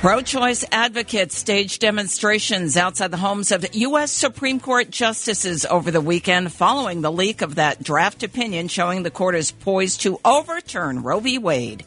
Pro 0.00 0.20
choice 0.20 0.62
advocates 0.70 1.36
staged 1.36 1.80
demonstrations 1.80 2.76
outside 2.76 3.10
the 3.10 3.16
homes 3.16 3.50
of 3.50 3.64
U.S. 3.74 4.12
Supreme 4.12 4.60
Court 4.60 4.90
justices 4.90 5.64
over 5.64 5.90
the 5.90 6.02
weekend 6.02 6.52
following 6.52 7.00
the 7.00 7.10
leak 7.10 7.40
of 7.40 7.54
that 7.54 7.82
draft 7.82 8.22
opinion 8.22 8.68
showing 8.68 9.02
the 9.02 9.10
court 9.10 9.34
is 9.34 9.50
poised 9.50 10.02
to 10.02 10.20
overturn 10.22 11.02
Roe 11.02 11.20
v. 11.20 11.38
Wade. 11.38 11.86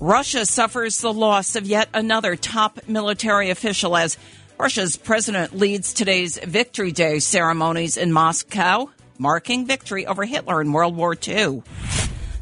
Russia 0.00 0.46
suffers 0.46 0.98
the 0.98 1.12
loss 1.12 1.54
of 1.54 1.66
yet 1.66 1.88
another 1.92 2.34
top 2.34 2.80
military 2.88 3.50
official 3.50 3.94
as 3.94 4.16
Russia's 4.58 4.96
president 4.96 5.54
leads 5.54 5.92
today's 5.92 6.38
Victory 6.38 6.92
Day 6.92 7.18
ceremonies 7.18 7.98
in 7.98 8.10
Moscow, 8.10 8.88
marking 9.18 9.66
victory 9.66 10.06
over 10.06 10.24
Hitler 10.24 10.62
in 10.62 10.72
World 10.72 10.96
War 10.96 11.14
II. 11.14 11.62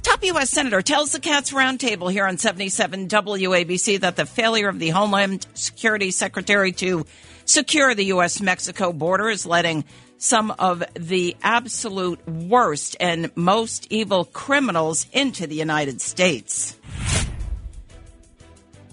Top 0.02 0.24
U.S. 0.24 0.50
Senator 0.50 0.80
tells 0.80 1.12
the 1.12 1.20
Cats 1.20 1.52
Roundtable 1.52 2.10
here 2.10 2.27
on 2.27 2.38
77 2.38 3.09
WABC 3.09 4.00
that 4.00 4.16
the 4.16 4.24
failure 4.24 4.68
of 4.68 4.78
the 4.78 4.88
Homeland 4.88 5.46
Security 5.54 6.10
Secretary 6.10 6.73
to 6.73 7.04
secure 7.45 7.95
the 7.95 8.06
U.S. 8.06 8.40
Mexico 8.40 8.92
border 8.92 9.28
is 9.28 9.45
letting 9.45 9.84
some 10.16 10.52
of 10.59 10.82
the 10.95 11.36
absolute 11.42 12.26
worst 12.26 12.96
and 13.00 13.30
most 13.36 13.86
evil 13.90 14.24
criminals 14.24 15.06
into 15.12 15.46
the 15.46 15.54
United 15.56 16.01
States. 16.01 16.78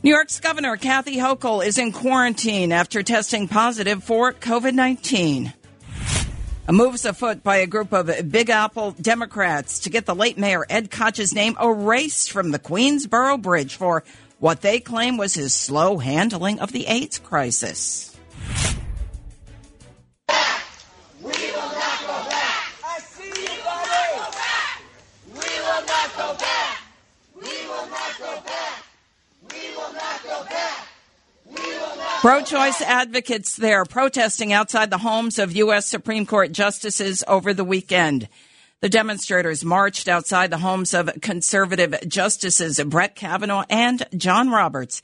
New 0.04 0.12
York's 0.12 0.40
Governor 0.40 0.78
Kathy 0.78 1.18
Hochul 1.18 1.66
is 1.66 1.78
in 1.78 1.92
quarantine 1.92 2.72
after 2.72 3.04
testing 3.04 3.48
positive 3.48 4.04
for 4.04 4.32
COVID 4.34 4.74
19. 4.74 5.54
A 6.70 6.74
moves 6.74 7.06
afoot 7.06 7.44
by 7.44 7.58
a 7.58 7.66
group 7.66 7.94
of 7.94 8.30
Big 8.30 8.50
Apple 8.50 8.92
Democrats 8.92 9.80
to 9.80 9.90
get 9.90 10.06
the 10.06 10.14
late 10.14 10.38
Mayor 10.38 10.66
Ed 10.70 10.92
Koch's 10.92 11.34
name 11.34 11.56
erased 11.62 12.30
from 12.30 12.52
the 12.52 12.60
Queensboro 12.60 13.42
Bridge 13.42 13.78
for 13.78 14.04
what 14.40 14.60
they 14.60 14.82
claim 14.82 15.16
was 15.16 15.34
his 15.36 15.54
slow 15.54 15.98
handling 15.98 16.60
of 16.60 16.74
the 16.74 16.88
AIDS 16.88 17.20
crisis. 17.20 18.07
Pro 32.28 32.42
choice 32.42 32.82
advocates 32.82 33.56
there 33.56 33.86
protesting 33.86 34.52
outside 34.52 34.90
the 34.90 34.98
homes 34.98 35.40
of 35.40 35.56
U.S. 35.56 35.86
Supreme 35.86 36.26
Court 36.26 36.52
justices 36.52 37.24
over 37.26 37.54
the 37.54 37.64
weekend. 37.64 38.28
The 38.82 38.90
demonstrators 38.90 39.64
marched 39.64 40.10
outside 40.10 40.52
the 40.52 40.58
homes 40.58 40.94
of 40.94 41.10
conservative 41.22 41.96
justices 42.06 42.84
Brett 42.84 43.16
Kavanaugh 43.16 43.64
and 43.70 44.06
John 44.18 44.50
Roberts. 44.50 45.02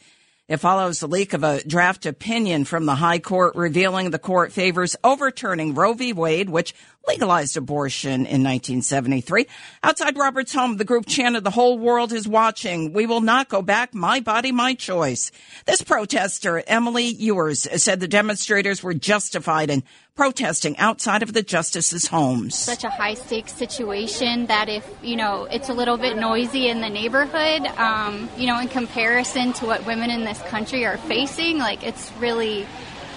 It 0.50 0.58
follows 0.58 1.00
the 1.00 1.08
leak 1.08 1.32
of 1.32 1.46
a 1.46 1.64
draft 1.64 2.06
opinion 2.06 2.66
from 2.66 2.86
the 2.86 2.96
High 2.96 3.20
Court 3.20 3.56
revealing 3.56 4.10
the 4.10 4.20
court 4.20 4.52
favors 4.52 4.98
overturning 5.02 5.74
Roe 5.74 5.94
v. 5.94 6.12
Wade, 6.12 6.50
which 6.50 6.76
legalized 7.08 7.56
abortion 7.56 8.26
in 8.26 8.44
1973. 8.44 9.48
Outside 9.84 10.18
Robert's 10.18 10.54
home, 10.54 10.76
the 10.76 10.84
group 10.84 11.06
chanted, 11.06 11.46
The 11.46 11.50
whole 11.50 11.80
world 11.80 12.12
is 12.12 12.28
watching. 12.28 12.92
We 12.92 13.06
will 13.06 13.22
not 13.22 13.48
go 13.48 13.62
back. 13.62 13.94
My 13.94 14.20
body, 14.20 14.52
my 14.52 14.74
choice. 14.74 15.32
This 15.66 15.82
protester, 15.82 16.62
Emily 16.68 17.06
Ewers, 17.06 17.66
said 17.82 18.02
the 18.02 18.08
demonstrators 18.09 18.84
were 18.84 18.94
justified 18.94 19.70
in 19.70 19.84
protesting 20.16 20.78
outside 20.78 21.24
of 21.24 21.34
the 21.34 21.41
justices' 21.41 22.07
homes. 22.07 22.56
Such 22.56 22.84
a 22.84 22.90
high 22.90 23.16
stakes 23.16 23.53
situation 23.53 24.46
that 24.46 24.69
if, 24.69 24.88
you 25.01 25.16
know, 25.16 25.46
it's 25.46 25.69
a 25.69 25.74
little 25.74 25.97
bit 25.97 26.18
noisy 26.18 26.68
in 26.68 26.81
the 26.81 26.90
neighborhood, 26.90 27.66
um, 27.78 28.29
you 28.38 28.46
know, 28.46 28.59
in 28.59 28.68
comparison 28.68 29.53
to 29.53 29.66
what 29.66 29.85
women 29.85 30.12
in 30.12 30.23
this 30.23 30.40
country 30.44 30.85
are 30.85 30.97
facing, 30.97 31.57
like 31.57 31.84
it's 31.84 32.12
really 32.19 32.68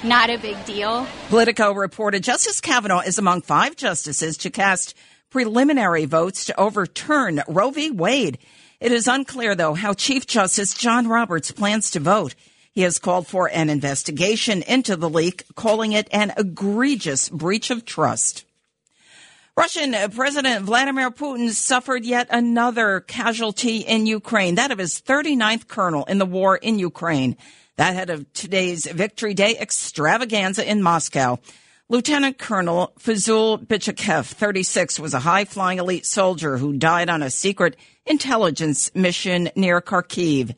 not 0.03 0.31
a 0.31 0.39
big 0.39 0.63
deal. 0.65 1.07
Politico 1.29 1.73
reported 1.73 2.23
Justice 2.23 2.61
Kavanaugh 2.61 3.01
is 3.01 3.19
among 3.19 3.43
five 3.43 3.77
justices 3.77 4.39
to 4.39 4.51
cast 4.51 4.95
preliminary 5.31 6.07
votes 6.07 6.47
to 6.47 6.59
overturn 6.59 7.43
Roe 7.47 7.71
v. 7.71 7.91
Wade. 7.91 8.39
It 8.81 8.93
is 8.93 9.07
unclear, 9.07 9.55
though, 9.55 9.75
how 9.75 9.93
Chief 9.95 10.27
Justice 10.27 10.75
John 10.75 11.09
Roberts 11.09 11.51
plans 11.51 11.91
to 11.93 12.01
vote. 12.01 12.35
He 12.77 12.83
has 12.83 12.99
called 12.99 13.27
for 13.27 13.49
an 13.49 13.71
investigation 13.71 14.61
into 14.61 14.97
the 14.97 15.09
leak, 15.09 15.45
calling 15.55 15.93
it 15.93 16.09
an 16.13 16.35
egregious 16.37 17.31
breach 17.31 17.71
of 17.71 17.87
trust. 17.87 18.45
Russian 19.57 19.97
President 20.11 20.67
Vladimir 20.67 21.11
Putin 21.11 21.49
suffered 21.53 22.05
yet 22.05 22.27
another 22.29 23.01
casualty 23.01 23.79
in 23.79 24.05
Ukraine, 24.05 24.57
that 24.57 24.73
of 24.73 24.79
his 24.79 25.01
39th 25.01 25.67
colonel 25.69 26.05
in 26.05 26.19
the 26.19 26.27
war 26.27 26.55
in 26.55 26.79
Ukraine. 26.79 27.39
That 27.77 27.95
head 27.95 28.11
of 28.11 28.31
today's 28.35 28.85
Victory 28.85 29.33
Day 29.33 29.57
extravaganza 29.59 30.71
in 30.71 30.83
Moscow. 30.83 31.39
Lieutenant 31.89 32.37
Colonel 32.37 32.93
Fazul 32.99 33.65
Bichakev, 33.65 34.27
36, 34.27 35.01
was 35.01 35.15
a 35.15 35.21
high 35.21 35.47
flying 35.47 35.79
elite 35.79 36.05
soldier 36.05 36.59
who 36.59 36.77
died 36.77 37.09
on 37.09 37.23
a 37.23 37.31
secret 37.31 37.75
intelligence 38.05 38.95
mission 38.95 39.49
near 39.57 39.81
Kharkiv. 39.81 40.55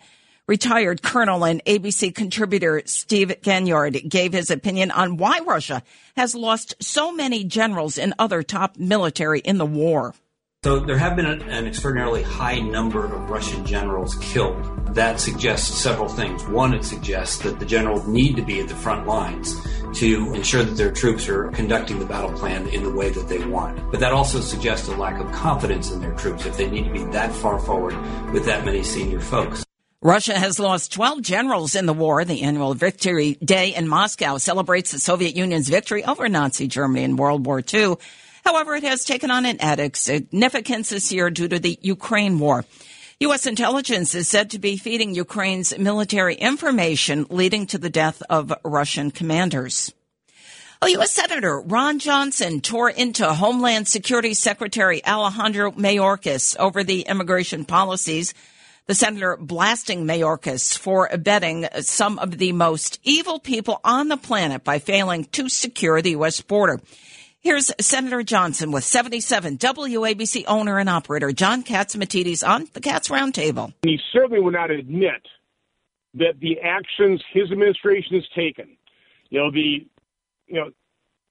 Retired 0.48 1.02
Colonel 1.02 1.44
and 1.44 1.62
ABC 1.66 2.14
contributor 2.14 2.80
Steve 2.86 3.42
Ganyard 3.42 4.08
gave 4.08 4.32
his 4.32 4.50
opinion 4.50 4.90
on 4.90 5.18
why 5.18 5.40
Russia 5.40 5.82
has 6.16 6.34
lost 6.34 6.74
so 6.80 7.12
many 7.12 7.44
generals 7.44 7.98
and 7.98 8.14
other 8.18 8.42
top 8.42 8.78
military 8.78 9.40
in 9.40 9.58
the 9.58 9.66
war. 9.66 10.14
So 10.64 10.80
there 10.80 10.96
have 10.96 11.16
been 11.16 11.26
an 11.26 11.66
extraordinarily 11.66 12.22
high 12.22 12.60
number 12.60 13.04
of 13.04 13.28
Russian 13.28 13.66
generals 13.66 14.14
killed. 14.22 14.94
That 14.94 15.20
suggests 15.20 15.76
several 15.76 16.08
things. 16.08 16.42
One, 16.48 16.72
it 16.72 16.82
suggests 16.82 17.40
that 17.40 17.60
the 17.60 17.66
generals 17.66 18.08
need 18.08 18.36
to 18.36 18.42
be 18.42 18.58
at 18.60 18.68
the 18.68 18.74
front 18.74 19.06
lines 19.06 19.54
to 19.98 20.32
ensure 20.32 20.64
that 20.64 20.78
their 20.78 20.92
troops 20.92 21.28
are 21.28 21.50
conducting 21.50 21.98
the 21.98 22.06
battle 22.06 22.32
plan 22.32 22.66
in 22.68 22.84
the 22.84 22.90
way 22.90 23.10
that 23.10 23.28
they 23.28 23.44
want. 23.44 23.90
But 23.90 24.00
that 24.00 24.12
also 24.12 24.40
suggests 24.40 24.88
a 24.88 24.96
lack 24.96 25.20
of 25.20 25.30
confidence 25.30 25.90
in 25.90 26.00
their 26.00 26.14
troops 26.14 26.46
if 26.46 26.56
they 26.56 26.70
need 26.70 26.84
to 26.84 26.92
be 26.92 27.04
that 27.12 27.32
far 27.32 27.58
forward 27.58 27.94
with 28.32 28.46
that 28.46 28.64
many 28.64 28.82
senior 28.82 29.20
folks. 29.20 29.62
Russia 30.00 30.38
has 30.38 30.60
lost 30.60 30.92
12 30.92 31.22
generals 31.22 31.74
in 31.74 31.86
the 31.86 31.92
war. 31.92 32.24
The 32.24 32.42
annual 32.42 32.72
Victory 32.72 33.36
Day 33.44 33.74
in 33.74 33.88
Moscow 33.88 34.38
celebrates 34.38 34.92
the 34.92 35.00
Soviet 35.00 35.34
Union's 35.34 35.68
victory 35.68 36.04
over 36.04 36.28
Nazi 36.28 36.68
Germany 36.68 37.02
in 37.02 37.16
World 37.16 37.44
War 37.44 37.60
II. 37.74 37.96
However, 38.44 38.76
it 38.76 38.84
has 38.84 39.04
taken 39.04 39.32
on 39.32 39.44
an 39.44 39.60
added 39.60 39.96
significance 39.96 40.90
this 40.90 41.10
year 41.10 41.30
due 41.30 41.48
to 41.48 41.58
the 41.58 41.80
Ukraine 41.82 42.38
war. 42.38 42.64
U.S. 43.18 43.44
intelligence 43.44 44.14
is 44.14 44.28
said 44.28 44.50
to 44.50 44.60
be 44.60 44.76
feeding 44.76 45.16
Ukraine's 45.16 45.76
military 45.76 46.36
information 46.36 47.26
leading 47.28 47.66
to 47.66 47.78
the 47.78 47.90
death 47.90 48.22
of 48.30 48.52
Russian 48.64 49.10
commanders. 49.10 49.92
A 50.80 50.90
U.S. 50.90 51.10
Senator 51.10 51.60
Ron 51.60 51.98
Johnson 51.98 52.60
tore 52.60 52.88
into 52.88 53.26
Homeland 53.26 53.88
Security 53.88 54.32
Secretary 54.32 55.04
Alejandro 55.04 55.72
Mayorkas 55.72 56.56
over 56.56 56.84
the 56.84 57.00
immigration 57.00 57.64
policies. 57.64 58.32
The 58.88 58.94
senator 58.94 59.36
blasting 59.38 60.06
Mayorkas 60.06 60.78
for 60.78 61.10
abetting 61.12 61.66
some 61.82 62.18
of 62.18 62.38
the 62.38 62.52
most 62.52 62.98
evil 63.02 63.38
people 63.38 63.82
on 63.84 64.08
the 64.08 64.16
planet 64.16 64.64
by 64.64 64.78
failing 64.78 65.24
to 65.32 65.50
secure 65.50 66.00
the 66.00 66.12
U.S. 66.12 66.40
border. 66.40 66.80
Here's 67.38 67.70
Senator 67.82 68.22
Johnson 68.22 68.72
with 68.72 68.84
77 68.84 69.58
WABC 69.58 70.44
owner 70.46 70.78
and 70.78 70.88
operator 70.88 71.32
John 71.32 71.64
Catsimatidis 71.64 72.48
on 72.48 72.66
the 72.72 72.80
Cats 72.80 73.10
Roundtable. 73.10 73.74
He 73.82 73.98
certainly 74.10 74.40
will 74.40 74.52
not 74.52 74.70
admit 74.70 75.20
that 76.14 76.40
the 76.40 76.58
actions 76.60 77.22
his 77.30 77.52
administration 77.52 78.14
has 78.14 78.24
taken, 78.34 78.74
you 79.28 79.38
know, 79.38 79.50
the, 79.50 79.86
you 80.46 80.54
know, 80.54 80.70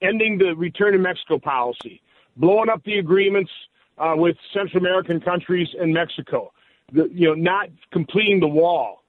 ending 0.03 0.37
the 0.37 0.55
return 0.55 0.93
to 0.93 0.99
Mexico 0.99 1.39
policy, 1.39 2.03
blowing 2.35 2.69
up 2.69 2.83
the 2.83 2.99
agreements 2.99 3.49
uh, 3.97 4.13
with 4.15 4.37
Central 4.53 4.77
American 4.77 5.19
countries 5.19 5.69
and 5.81 5.91
Mexico, 5.91 6.51
the, 6.91 7.09
you 7.11 7.27
know, 7.27 7.33
not 7.33 7.69
completing 7.91 8.39
the 8.39 8.47
wall, 8.47 9.03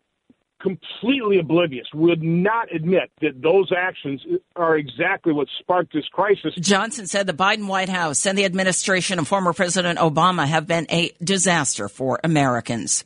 completely 0.60 1.38
oblivious, 1.38 1.86
would 1.94 2.22
not 2.22 2.72
admit 2.74 3.10
that 3.20 3.40
those 3.40 3.70
actions 3.76 4.20
are 4.56 4.76
exactly 4.76 5.32
what 5.32 5.48
sparked 5.60 5.92
this 5.92 6.08
crisis. 6.08 6.54
Johnson 6.60 7.06
said 7.06 7.26
the 7.26 7.32
Biden 7.32 7.66
White 7.66 7.88
House 7.88 8.26
and 8.26 8.36
the 8.36 8.44
administration 8.44 9.18
of 9.18 9.28
former 9.28 9.52
President 9.52 9.98
Obama 9.98 10.46
have 10.46 10.66
been 10.66 10.86
a 10.90 11.12
disaster 11.22 11.88
for 11.88 12.20
Americans. 12.24 13.04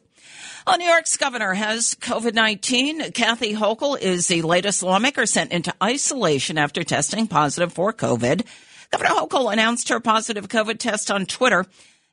Well, 0.66 0.78
New 0.78 0.86
York's 0.86 1.16
governor 1.16 1.54
has 1.54 1.96
COVID 2.00 2.34
19. 2.34 3.12
Kathy 3.12 3.52
Hochul 3.52 4.00
is 4.00 4.28
the 4.28 4.42
latest 4.42 4.82
lawmaker 4.82 5.26
sent 5.26 5.50
into 5.50 5.74
isolation 5.82 6.56
after 6.56 6.84
testing 6.84 7.26
positive 7.26 7.72
for 7.72 7.92
COVID. 7.92 8.46
Governor 8.92 9.10
Hochul 9.10 9.52
announced 9.52 9.88
her 9.88 9.98
positive 9.98 10.48
COVID 10.48 10.78
test 10.78 11.10
on 11.10 11.26
Twitter, 11.26 11.66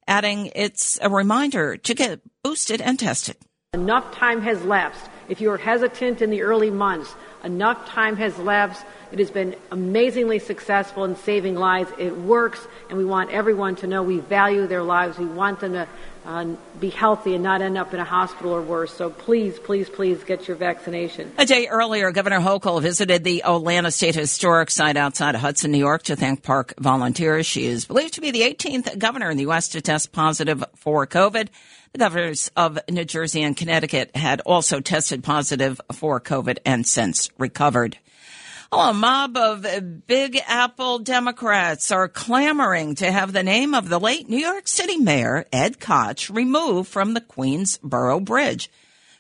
adding 0.09 0.51
it's 0.55 0.99
a 1.01 1.09
reminder 1.09 1.77
to 1.77 1.93
get 1.93 2.19
boosted 2.43 2.81
and 2.81 2.99
tested. 2.99 3.37
Enough 3.73 4.15
time 4.15 4.41
has 4.41 4.61
lapsed. 4.65 5.07
If 5.29 5.39
you 5.39 5.49
were 5.49 5.57
hesitant 5.59 6.23
in 6.23 6.31
the 6.31 6.41
early 6.41 6.71
months, 6.71 7.13
enough 7.43 7.87
time 7.87 8.15
has 8.17 8.35
lapsed. 8.39 8.83
It 9.11 9.19
has 9.19 9.29
been 9.29 9.55
amazingly 9.71 10.39
successful 10.39 11.05
in 11.05 11.15
saving 11.15 11.53
lives. 11.53 11.91
It 11.99 12.17
works, 12.17 12.67
and 12.89 12.97
we 12.97 13.05
want 13.05 13.29
everyone 13.29 13.75
to 13.77 13.87
know 13.87 14.01
we 14.01 14.19
value 14.19 14.65
their 14.65 14.81
lives. 14.81 15.19
We 15.19 15.27
want 15.27 15.59
them 15.59 15.73
to 15.73 15.87
Uh, 16.29 16.45
be 16.79 16.91
healthy 16.91 17.33
and 17.33 17.43
not 17.43 17.59
end 17.59 17.75
up 17.75 17.91
in 17.91 17.99
a 17.99 18.03
hospital 18.03 18.51
or 18.51 18.61
worse. 18.61 18.93
So 18.93 19.09
please, 19.09 19.57
please, 19.57 19.89
please 19.89 20.23
get 20.23 20.47
your 20.47 20.57
vaccination. 20.57 21.31
A 21.39 21.45
day 21.45 21.67
earlier, 21.67 22.11
Governor 22.11 22.39
Hochul 22.39 22.83
visited 22.83 23.23
the 23.23 23.41
Olana 23.43 23.91
State 23.91 24.13
Historic 24.13 24.69
Site 24.69 24.95
outside 24.95 25.33
of 25.33 25.41
Hudson, 25.41 25.71
New 25.71 25.79
York 25.79 26.03
to 26.03 26.15
thank 26.15 26.43
park 26.43 26.75
volunteers. 26.77 27.47
She 27.47 27.65
is 27.65 27.85
believed 27.85 28.13
to 28.13 28.21
be 28.21 28.29
the 28.29 28.41
18th 28.41 28.99
governor 28.99 29.31
in 29.31 29.37
the 29.37 29.43
U.S. 29.43 29.69
to 29.69 29.81
test 29.81 30.11
positive 30.11 30.63
for 30.75 31.07
COVID. 31.07 31.47
The 31.93 31.97
governors 31.97 32.51
of 32.55 32.77
New 32.87 33.05
Jersey 33.05 33.41
and 33.41 33.57
Connecticut 33.57 34.15
had 34.15 34.39
also 34.41 34.81
tested 34.81 35.23
positive 35.23 35.81
for 35.93 36.21
COVID 36.21 36.59
and 36.63 36.85
since 36.85 37.31
recovered. 37.39 37.97
Oh, 38.71 38.91
a 38.91 38.93
mob 38.93 39.35
of 39.35 40.05
Big 40.05 40.39
Apple 40.45 40.99
Democrats 40.99 41.89
are 41.89 42.07
clamoring 42.07 42.93
to 42.95 43.11
have 43.11 43.33
the 43.33 43.41
name 43.41 43.73
of 43.73 43.89
the 43.89 43.99
late 43.99 44.29
New 44.29 44.37
York 44.37 44.67
City 44.67 44.97
Mayor, 44.97 45.45
Ed 45.51 45.79
Koch, 45.79 46.29
removed 46.29 46.87
from 46.87 47.15
the 47.15 47.21
Queensboro 47.21 48.23
Bridge. 48.23 48.69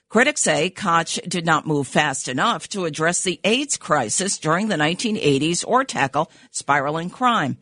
Critics 0.07 0.41
say 0.41 0.69
Koch 0.69 1.19
did 1.27 1.47
not 1.47 1.65
move 1.65 1.87
fast 1.87 2.27
enough 2.27 2.69
to 2.69 2.85
address 2.85 3.23
the 3.23 3.39
AIDS 3.43 3.75
crisis 3.75 4.37
during 4.37 4.67
the 4.67 4.75
1980s 4.75 5.65
or 5.67 5.83
tackle 5.83 6.29
spiraling 6.51 7.09
crime. 7.09 7.57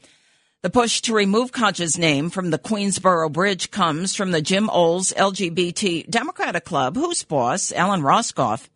The 0.64 0.70
push 0.70 1.00
to 1.04 1.14
remove 1.14 1.54
Koch's 1.54 1.98
name 1.98 2.30
from 2.30 2.50
the 2.50 2.60
Queensboro 2.60 3.32
Bridge 3.32 3.72
comes 3.72 4.14
from 4.14 4.32
the 4.32 4.42
Jim 4.42 4.70
Owles 4.70 5.14
LGBT 5.14 6.10
Democratic 6.10 6.66
Club, 6.66 6.98
whose 6.98 7.24
boss, 7.24 7.72
Allen 7.72 8.02
Roskoff, 8.02 8.68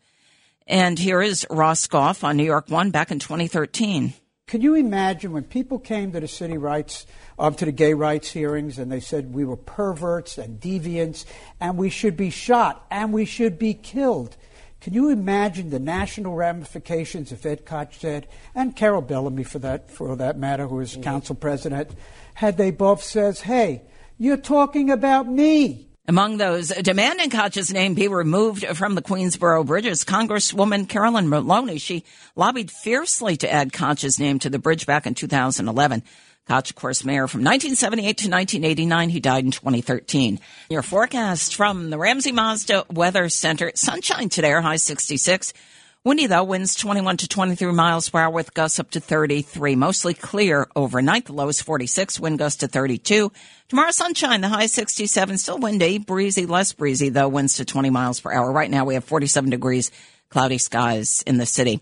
and 0.68 0.98
here 0.98 1.22
is 1.22 1.46
Roskoff 1.50 2.24
on 2.24 2.38
New 2.38 2.44
York 2.44 2.70
One 2.70 2.92
back 2.92 3.12
in 3.12 3.20
2013. 3.20 4.14
Can 4.48 4.62
you 4.62 4.76
imagine 4.76 5.32
when 5.32 5.44
people 5.44 5.80
came 5.80 6.12
to 6.12 6.20
the 6.20 6.28
city 6.28 6.58
rights, 6.58 7.06
um, 7.40 7.56
to 7.56 7.66
the 7.66 7.72
gay 7.72 7.94
rights 7.94 8.32
hearings, 8.32 8.78
and 8.78 8.92
they 8.92 9.00
said 9.00 9.34
we 9.34 9.46
were 9.46 9.56
perverts 9.56 10.38
and 10.38 10.60
deviants, 10.60 11.24
and 11.62 11.78
we 11.78 11.90
should 11.90 12.18
be 12.18 12.30
shot 12.30 12.86
and 12.92 13.14
we 13.14 13.24
should 13.24 13.58
be 13.58 13.74
killed? 13.74 14.36
Can 14.82 14.94
you 14.94 15.10
imagine 15.10 15.70
the 15.70 15.80
national 15.80 16.34
ramifications 16.34 17.32
if 17.32 17.46
Ed 17.46 17.66
Koch 17.66 17.94
said, 17.94 18.28
and 18.56 18.76
Carol 18.76 19.02
Bellamy 19.02 19.44
for 19.44 19.60
that 19.60 19.92
for 19.92 20.16
that 20.16 20.38
matter, 20.38 20.68
who 20.68 20.80
is 20.80 20.98
council 21.02 21.36
president, 21.36 21.92
had 22.34 22.58
they 22.58 22.72
both 22.72 23.04
says, 23.04 23.42
"Hey, 23.42 23.84
you're 24.18 24.38
talking 24.38 24.90
about 24.90 25.30
me." 25.30 25.91
Among 26.12 26.36
those 26.36 26.68
demanding 26.68 27.30
Koch's 27.30 27.72
name 27.72 27.94
be 27.94 28.10
removed 28.10 28.68
from 28.76 28.96
the 28.96 29.02
Queensboro 29.02 29.66
bridges, 29.66 30.04
Congresswoman 30.04 30.90
Carolyn 30.90 31.30
Maloney, 31.30 31.78
she 31.78 32.04
lobbied 32.36 32.70
fiercely 32.70 33.38
to 33.38 33.50
add 33.50 33.72
Koch's 33.72 34.20
name 34.20 34.38
to 34.40 34.50
the 34.50 34.60
bridge 34.60 34.86
back 34.86 35.08
in 35.08 35.14
2011. 35.14 36.04
Koch, 36.50 36.70
of 36.70 36.76
course, 36.76 37.06
mayor 37.06 37.30
from 37.30 37.46
1978 37.46 38.04
to 38.04 38.30
1989. 38.30 39.08
He 39.10 39.22
died 39.22 39.46
in 39.46 39.52
2013. 39.52 40.42
Your 40.70 40.82
forecast 40.82 41.56
from 41.56 41.90
the 41.92 41.98
Ramsey 41.98 42.34
Mazda 42.34 42.88
Weather 42.92 43.30
Center. 43.30 43.72
Sunshine 43.74 44.28
today, 44.28 44.52
high 44.52 44.76
66. 44.76 45.54
Windy 46.04 46.26
though, 46.26 46.44
winds 46.44 46.74
21 46.74 47.18
to 47.18 47.28
23 47.28 47.74
miles 47.74 48.10
per 48.10 48.22
hour 48.22 48.32
with 48.32 48.56
gusts 48.56 48.80
up 48.80 48.90
to 48.90 49.00
33. 49.00 49.76
Mostly 49.76 50.16
clear 50.16 50.68
overnight. 50.76 51.26
The 51.26 51.34
low 51.34 51.48
is 51.48 51.62
46, 51.62 52.20
wind 52.20 52.40
gusts 52.40 52.62
to 52.62 52.68
32. 52.68 53.32
Tomorrow 53.68 53.92
sunshine, 53.92 54.42
the 54.42 54.48
high 54.48 54.66
67. 54.66 55.38
Still 55.38 55.60
windy, 55.60 56.00
breezy, 56.00 56.48
less 56.48 56.74
breezy 56.74 57.10
though, 57.10 57.30
winds 57.30 57.58
to 57.58 57.66
20 57.66 57.92
miles 57.92 58.20
per 58.20 58.34
hour. 58.34 58.52
Right 58.52 58.72
now 58.72 58.84
we 58.84 58.96
have 58.96 59.04
47 59.04 59.52
degrees, 59.52 59.92
cloudy 60.32 60.58
skies 60.58 61.22
in 61.28 61.38
the 61.38 61.46
city. 61.46 61.82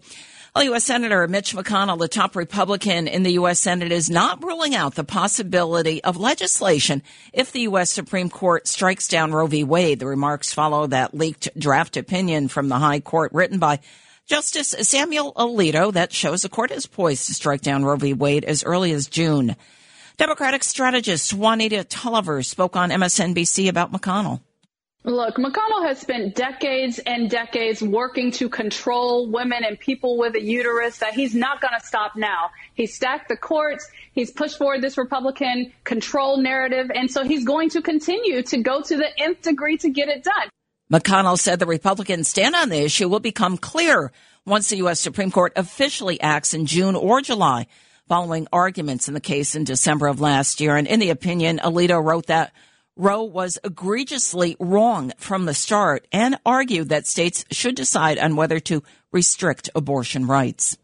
Well, 0.54 0.66
U.S. 0.66 0.84
Senator 0.84 1.26
Mitch 1.30 1.56
McConnell, 1.56 1.98
the 1.98 2.10
top 2.10 2.36
Republican 2.36 3.08
in 3.08 3.24
the 3.24 3.34
U.S. 3.34 3.62
Senate, 3.62 3.94
is 3.94 4.10
not 4.10 4.44
ruling 4.44 4.76
out 4.76 4.96
the 4.96 5.06
possibility 5.06 6.04
of 6.04 6.18
legislation 6.18 7.04
if 7.32 7.54
the 7.54 7.62
U.S. 7.62 7.90
Supreme 7.90 8.30
Court 8.30 8.68
strikes 8.68 9.08
down 9.08 9.32
Roe 9.32 9.48
v. 9.48 9.64
Wade. 9.64 10.00
The 10.00 10.08
remarks 10.08 10.52
follow 10.52 10.88
that 10.88 11.14
leaked 11.14 11.58
draft 11.58 11.96
opinion 11.96 12.50
from 12.50 12.68
the 12.68 12.80
High 12.80 13.00
Court 13.00 13.32
written 13.32 13.60
by 13.60 13.80
Justice 14.30 14.76
Samuel 14.82 15.34
Alito 15.34 15.92
that 15.94 16.14
shows 16.14 16.44
the 16.44 16.50
court 16.50 16.70
is 16.70 16.86
poised 16.86 17.26
to 17.26 17.34
strike 17.34 17.62
down 17.62 17.84
Roe 17.84 17.96
v. 17.96 18.14
Wade 18.14 18.46
as 18.46 18.64
early 18.64 18.92
as 18.92 19.08
June. 19.08 19.56
Democratic 20.18 20.64
strategist 20.64 21.34
Juanita 21.34 21.84
Tolliver 21.84 22.44
spoke 22.44 22.76
on 22.76 22.92
MSNBC 22.92 23.70
about 23.70 23.92
McConnell. 23.92 24.42
Look, 25.04 25.38
McConnell 25.38 25.88
has 25.88 25.98
spent 25.98 26.36
decades 26.36 27.00
and 27.00 27.28
decades 27.28 27.82
working 27.82 28.30
to 28.34 28.50
control 28.50 29.32
women 29.32 29.64
and 29.64 29.80
people 29.80 30.20
with 30.20 30.36
a 30.36 30.42
uterus 30.42 31.00
that 31.00 31.16
he's 31.16 31.34
not 31.34 31.60
going 31.60 31.74
to 31.74 31.84
stop 31.84 32.16
now. 32.16 32.52
He's 32.76 32.94
stacked 32.94 33.30
the 33.30 33.38
courts. 33.38 33.90
He's 34.14 34.30
pushed 34.30 34.60
forward 34.60 34.84
this 34.84 35.00
Republican 35.00 35.74
control 35.86 36.38
narrative. 36.38 36.92
And 36.94 37.10
so 37.10 37.24
he's 37.24 37.46
going 37.46 37.72
to 37.72 37.82
continue 37.82 38.44
to 38.44 38.62
go 38.62 38.84
to 38.84 38.96
the 38.96 39.10
nth 39.20 39.42
degree 39.42 39.78
to 39.78 39.90
get 39.90 40.08
it 40.08 40.24
done. 40.24 40.50
McConnell 40.92 41.38
said 41.38 41.60
the 41.60 41.68
Republicans 41.68 42.28
stand 42.28 42.56
on 42.56 42.70
the 42.70 42.82
issue 42.82 43.08
will 43.08 43.20
become 43.20 43.58
clear 43.58 44.12
once 44.46 44.70
the 44.70 44.78
U.S. 44.78 45.00
Supreme 45.00 45.30
Court 45.30 45.54
officially 45.56 46.20
acts 46.20 46.56
in 46.56 46.66
June 46.66 46.96
or 46.96 47.22
July 47.22 47.68
following 48.08 48.48
arguments 48.52 49.08
in 49.08 49.14
the 49.14 49.20
case 49.20 49.56
in 49.56 49.64
December 49.64 50.08
of 50.08 50.20
last 50.20 50.60
year. 50.60 50.76
And 50.76 50.88
in 50.88 51.00
the 51.00 51.12
opinion, 51.12 51.60
Alito 51.60 52.04
wrote 52.04 52.26
that 52.26 52.52
Roe 52.96 53.24
was 53.24 53.60
egregiously 53.64 54.58
wrong 54.60 55.14
from 55.18 55.46
the 55.46 55.54
start 55.54 56.08
and 56.12 56.40
argued 56.44 56.90
that 56.90 57.06
states 57.06 57.46
should 57.52 57.76
decide 57.76 58.18
on 58.18 58.36
whether 58.36 58.60
to 58.62 58.84
restrict 59.12 59.70
abortion 59.76 60.26
rights. 60.26 60.76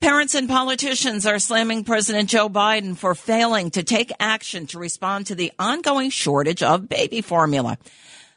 Parents 0.00 0.34
and 0.34 0.48
politicians 0.48 1.26
are 1.26 1.38
slamming 1.38 1.84
President 1.84 2.30
Joe 2.30 2.48
Biden 2.48 2.96
for 2.96 3.14
failing 3.14 3.70
to 3.72 3.82
take 3.82 4.12
action 4.18 4.66
to 4.68 4.78
respond 4.78 5.26
to 5.26 5.34
the 5.34 5.52
ongoing 5.58 6.08
shortage 6.10 6.62
of 6.62 6.88
baby 6.88 7.20
formula. 7.20 7.76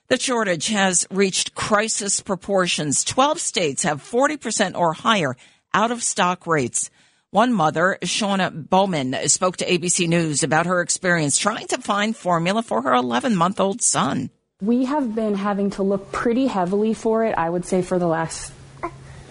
The 0.09 0.19
shortage 0.19 0.67
has 0.67 1.07
reached 1.11 1.55
crisis 1.55 2.19
proportions. 2.19 3.03
12 3.05 3.39
states 3.39 3.83
have 3.83 4.03
40% 4.03 4.75
or 4.75 4.94
higher 4.94 5.35
out 5.73 5.91
of 5.91 6.03
stock 6.03 6.45
rates. 6.45 6.89
One 7.29 7.53
mother, 7.53 7.97
Shauna 8.01 8.69
Bowman, 8.69 9.15
spoke 9.29 9.57
to 9.57 9.65
ABC 9.65 10.07
News 10.07 10.44
about 10.44 10.65
her 10.65 10.81
experience 10.81 11.39
trying 11.39 11.67
to 11.67 11.79
find 11.79 12.15
formula 12.15 12.62
for 12.62 12.81
her 12.81 12.93
11 12.93 13.36
month 13.36 13.60
old 13.60 13.81
son. 13.81 14.29
We 14.62 14.86
have 14.86 15.15
been 15.15 15.36
having 15.36 15.72
to 15.72 15.83
look 15.83 16.12
pretty 16.12 16.48
heavily 16.48 16.93
for 16.93 17.24
it, 17.24 17.36
I 17.38 17.50
would 17.50 17.65
say, 17.65 17.81
for 17.81 17.98
the 17.98 18.05
last 18.07 18.53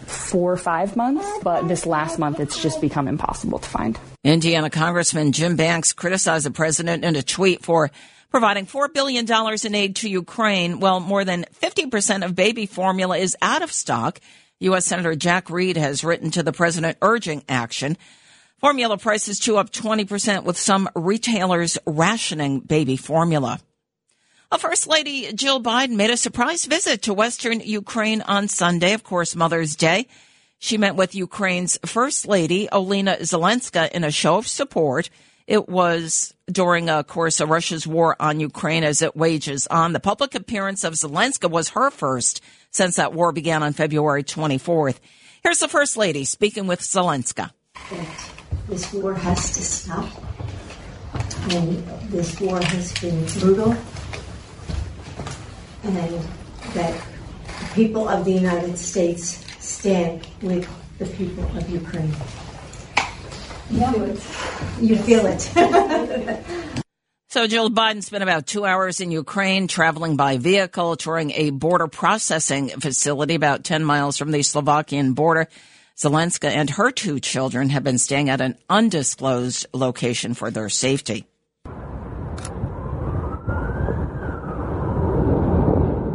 four 0.07 0.53
or 0.53 0.57
five 0.57 0.97
months, 0.97 1.27
but 1.43 1.69
this 1.69 1.87
last 1.87 2.19
month 2.19 2.41
it's 2.41 2.61
just 2.61 2.81
become 2.81 3.09
impossible 3.09 3.59
to 3.59 3.69
find. 3.69 3.99
Indiana 4.25 4.71
Congressman 4.71 5.33
Jim 5.33 5.57
Banks 5.57 5.93
criticized 5.93 6.47
the 6.47 6.51
president 6.51 7.05
in 7.05 7.15
a 7.17 7.23
tweet 7.23 7.63
for 7.63 7.91
providing 8.33 8.67
$4 8.67 8.93
billion 8.93 9.27
in 9.65 9.75
aid 9.75 9.97
to 9.97 10.09
Ukraine. 10.09 10.81
Well, 10.81 11.01
more 11.01 11.25
than 11.25 11.45
50% 11.61 12.25
of 12.25 12.35
baby 12.35 12.65
formula 12.65 13.19
is 13.19 13.37
out 13.43 13.63
of 13.63 13.71
stock. 13.71 14.21
U.S. 14.61 14.87
Senator 14.87 15.15
Jack 15.15 15.51
Reed 15.51 15.77
has 15.77 16.03
written 16.03 16.31
to 16.33 16.43
the 16.43 16.53
president 16.53 16.97
urging 17.03 17.45
action. 17.47 17.99
Formula 18.59 18.97
prices 18.97 19.39
too 19.39 19.59
up 19.59 19.71
20% 19.71 20.45
with 20.45 20.57
some 20.57 20.89
retailers 20.97 21.77
rationing 21.87 22.61
baby 22.61 22.97
formula. 22.97 23.61
A 24.51 24.59
First 24.59 24.87
Lady 24.87 25.33
Jill 25.35 25.63
Biden 25.63 25.97
made 25.97 26.11
a 26.11 26.17
surprise 26.17 26.65
visit 26.65 27.03
to 27.03 27.15
Western 27.15 27.61
Ukraine 27.61 28.23
on 28.23 28.49
Sunday, 28.49 28.95
of 28.95 29.05
course, 29.05 29.37
Mother's 29.37 29.77
Day. 29.77 30.07
She 30.59 30.79
met 30.79 30.97
with 30.97 31.15
Ukraine's 31.15 31.79
First 31.85 32.27
Lady, 32.27 32.69
Olena 32.73 33.19
Zelenska, 33.21 33.91
in 33.91 34.05
a 34.05 34.11
show 34.11 34.37
of 34.37 34.47
support. 34.49 35.11
It 35.53 35.69
was 35.69 36.33
during, 36.51 36.89
uh, 36.89 37.01
of 37.01 37.09
course, 37.09 37.39
of 37.39 37.51
Russia's 37.51 37.87
war 37.87 38.17
on 38.19 38.41
Ukraine 38.41 38.85
as 38.85 39.03
it 39.03 39.15
wages 39.15 39.67
on. 39.67 39.93
The 39.93 40.01
public 40.01 40.35
appearance 40.35 40.83
of 40.83 40.95
Zelenska 40.95 41.51
was 41.51 41.69
her 41.77 41.91
first 41.91 42.41
since 42.71 42.97
that 42.97 43.13
war 43.13 43.33
began 43.33 43.63
on 43.63 43.75
February 43.75 44.25
24th. 44.25 44.99
Here's 45.43 45.59
the 45.59 45.69
First 45.69 45.99
Lady 45.99 46.25
speaking 46.25 46.67
with 46.67 46.81
Zelenska. 46.81 47.51
This 48.67 48.91
war 48.95 49.13
has 49.13 49.53
to 49.53 49.63
stop. 49.63 50.09
And 51.51 51.87
this 52.11 52.41
war 52.41 52.59
has 52.63 52.99
been 52.99 53.23
brutal. 53.39 53.77
And 55.83 55.97
that 56.73 56.95
the 57.59 57.69
people 57.75 58.09
of 58.09 58.25
the 58.25 58.33
United 58.33 58.79
States 58.79 59.45
stand 59.61 60.27
with 60.41 60.67
the 60.99 61.05
people 61.05 61.45
of 61.55 61.69
Ukraine. 61.69 62.15
You 63.73 64.97
feel 64.99 65.27
it. 65.27 65.41
so 67.31 67.47
Jill 67.47 67.71
Biden 67.71 68.03
spent 68.03 68.23
about 68.23 68.47
two 68.47 68.67
hours 68.67 69.01
in 69.01 69.11
Ukraine, 69.11 69.67
traveling 69.67 70.17
by 70.17 70.37
vehicle, 70.37 70.97
touring 70.97 71.31
a 71.33 71.51
border 71.51 71.89
processing 71.89 72.69
facility 72.69 73.35
about 73.35 73.65
10 73.65 73.83
miles 73.83 74.19
from 74.19 74.31
the 74.31 74.43
Slovakian 74.43 75.15
border. 75.15 75.49
Zelenska 75.97 76.49
and 76.49 76.69
her 76.71 76.91
two 76.91 77.19
children 77.21 77.71
have 77.71 77.85
been 77.85 77.99
staying 77.99 78.29
at 78.29 78.41
an 78.41 78.57
undisclosed 78.69 79.67
location 79.73 80.35
for 80.35 80.51
their 80.51 80.69
safety. 80.69 81.27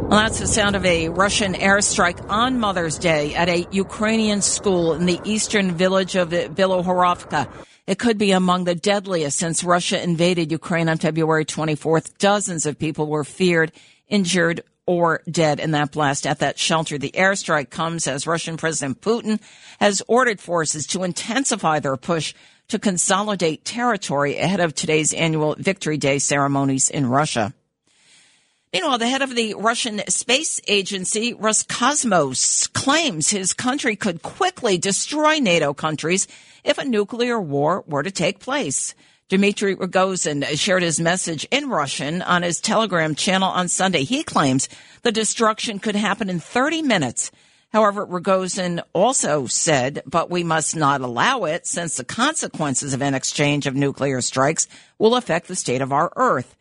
Well, 0.08 0.20
that's 0.20 0.38
the 0.38 0.46
sound 0.46 0.74
of 0.74 0.86
a 0.86 1.10
Russian 1.10 1.52
airstrike 1.52 2.30
on 2.30 2.58
Mother's 2.58 2.98
Day 2.98 3.34
at 3.34 3.50
a 3.50 3.66
Ukrainian 3.70 4.40
school 4.40 4.94
in 4.94 5.04
the 5.04 5.20
eastern 5.22 5.72
village 5.72 6.16
of 6.16 6.30
Bilohorivka. 6.30 7.46
It 7.86 7.98
could 7.98 8.16
be 8.16 8.30
among 8.30 8.64
the 8.64 8.74
deadliest 8.74 9.36
since 9.36 9.62
Russia 9.62 10.02
invaded 10.02 10.50
Ukraine 10.50 10.88
on 10.88 10.96
February 10.96 11.44
24th. 11.44 12.16
Dozens 12.16 12.64
of 12.64 12.78
people 12.78 13.06
were 13.06 13.22
feared, 13.22 13.70
injured, 14.08 14.62
or 14.86 15.20
dead 15.30 15.60
in 15.60 15.72
that 15.72 15.92
blast 15.92 16.26
at 16.26 16.38
that 16.38 16.58
shelter. 16.58 16.96
The 16.96 17.12
airstrike 17.12 17.68
comes 17.68 18.06
as 18.08 18.26
Russian 18.26 18.56
President 18.56 19.02
Putin 19.02 19.38
has 19.78 20.02
ordered 20.08 20.40
forces 20.40 20.86
to 20.86 21.02
intensify 21.02 21.80
their 21.80 21.98
push 21.98 22.32
to 22.68 22.78
consolidate 22.78 23.66
territory 23.66 24.38
ahead 24.38 24.60
of 24.60 24.74
today's 24.74 25.12
annual 25.12 25.54
Victory 25.58 25.98
Day 25.98 26.18
ceremonies 26.18 26.88
in 26.88 27.04
Russia. 27.04 27.52
Meanwhile, 28.72 28.98
the 28.98 29.08
head 29.08 29.22
of 29.22 29.34
the 29.34 29.54
Russian 29.54 30.02
space 30.08 30.60
agency, 30.68 31.32
Roscosmos, 31.32 32.70
claims 32.74 33.30
his 33.30 33.54
country 33.54 33.96
could 33.96 34.22
quickly 34.22 34.76
destroy 34.76 35.38
NATO 35.38 35.72
countries 35.72 36.28
if 36.64 36.76
a 36.76 36.84
nuclear 36.84 37.40
war 37.40 37.82
were 37.86 38.02
to 38.02 38.10
take 38.10 38.40
place. 38.40 38.94
Dmitry 39.30 39.74
Rogozin 39.74 40.44
shared 40.58 40.82
his 40.82 41.00
message 41.00 41.46
in 41.50 41.70
Russian 41.70 42.20
on 42.20 42.42
his 42.42 42.60
Telegram 42.60 43.14
channel 43.14 43.48
on 43.48 43.68
Sunday. 43.68 44.04
He 44.04 44.22
claims 44.22 44.68
the 45.02 45.12
destruction 45.12 45.78
could 45.78 45.96
happen 45.96 46.28
in 46.28 46.38
30 46.38 46.82
minutes. 46.82 47.30
However, 47.72 48.06
Rogozin 48.06 48.82
also 48.94 49.46
said, 49.46 50.02
but 50.06 50.30
we 50.30 50.44
must 50.44 50.76
not 50.76 51.00
allow 51.00 51.44
it 51.44 51.66
since 51.66 51.96
the 51.96 52.04
consequences 52.04 52.92
of 52.92 53.02
an 53.02 53.14
exchange 53.14 53.66
of 53.66 53.74
nuclear 53.74 54.20
strikes 54.20 54.66
will 54.98 55.16
affect 55.16 55.48
the 55.48 55.56
state 55.56 55.80
of 55.80 55.92
our 55.92 56.12
Earth. 56.16 56.54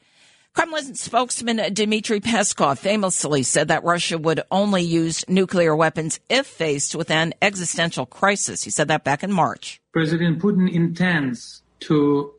Kremlin 0.58 0.96
spokesman 0.96 1.72
Dmitry 1.72 2.20
Peskov 2.20 2.80
famously 2.80 3.44
said 3.44 3.68
that 3.68 3.84
Russia 3.84 4.18
would 4.18 4.42
only 4.50 4.82
use 4.82 5.24
nuclear 5.30 5.76
weapons 5.76 6.20
if 6.30 6.48
faced 6.48 6.96
with 6.96 7.12
an 7.12 7.36
existential 7.44 8.08
crisis. 8.08 8.64
He 8.64 8.72
said 8.72 8.88
that 8.88 9.04
back 9.04 9.22
in 9.22 9.32
March. 9.32 9.80
President 9.94 10.40
Putin 10.40 10.68
intends 10.68 11.62
to 11.82 12.34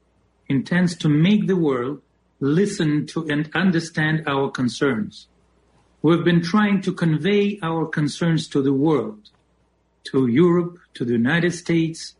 intends 0.49 0.97
to 0.97 1.09
make 1.09 1.47
the 1.47 1.55
world 1.55 2.03
listen 2.41 3.07
to 3.07 3.25
and 3.29 3.49
understand 3.55 4.25
our 4.27 4.51
concerns. 4.51 5.29
We've 6.03 6.25
been 6.25 6.43
trying 6.43 6.83
to 6.83 6.93
convey 6.93 7.61
our 7.63 7.87
concerns 7.87 8.49
to 8.49 8.61
the 8.61 8.73
world, 8.73 9.31
to 10.11 10.27
Europe, 10.27 10.77
to 10.95 11.05
the 11.05 11.13
United 11.13 11.55
States 11.55 12.17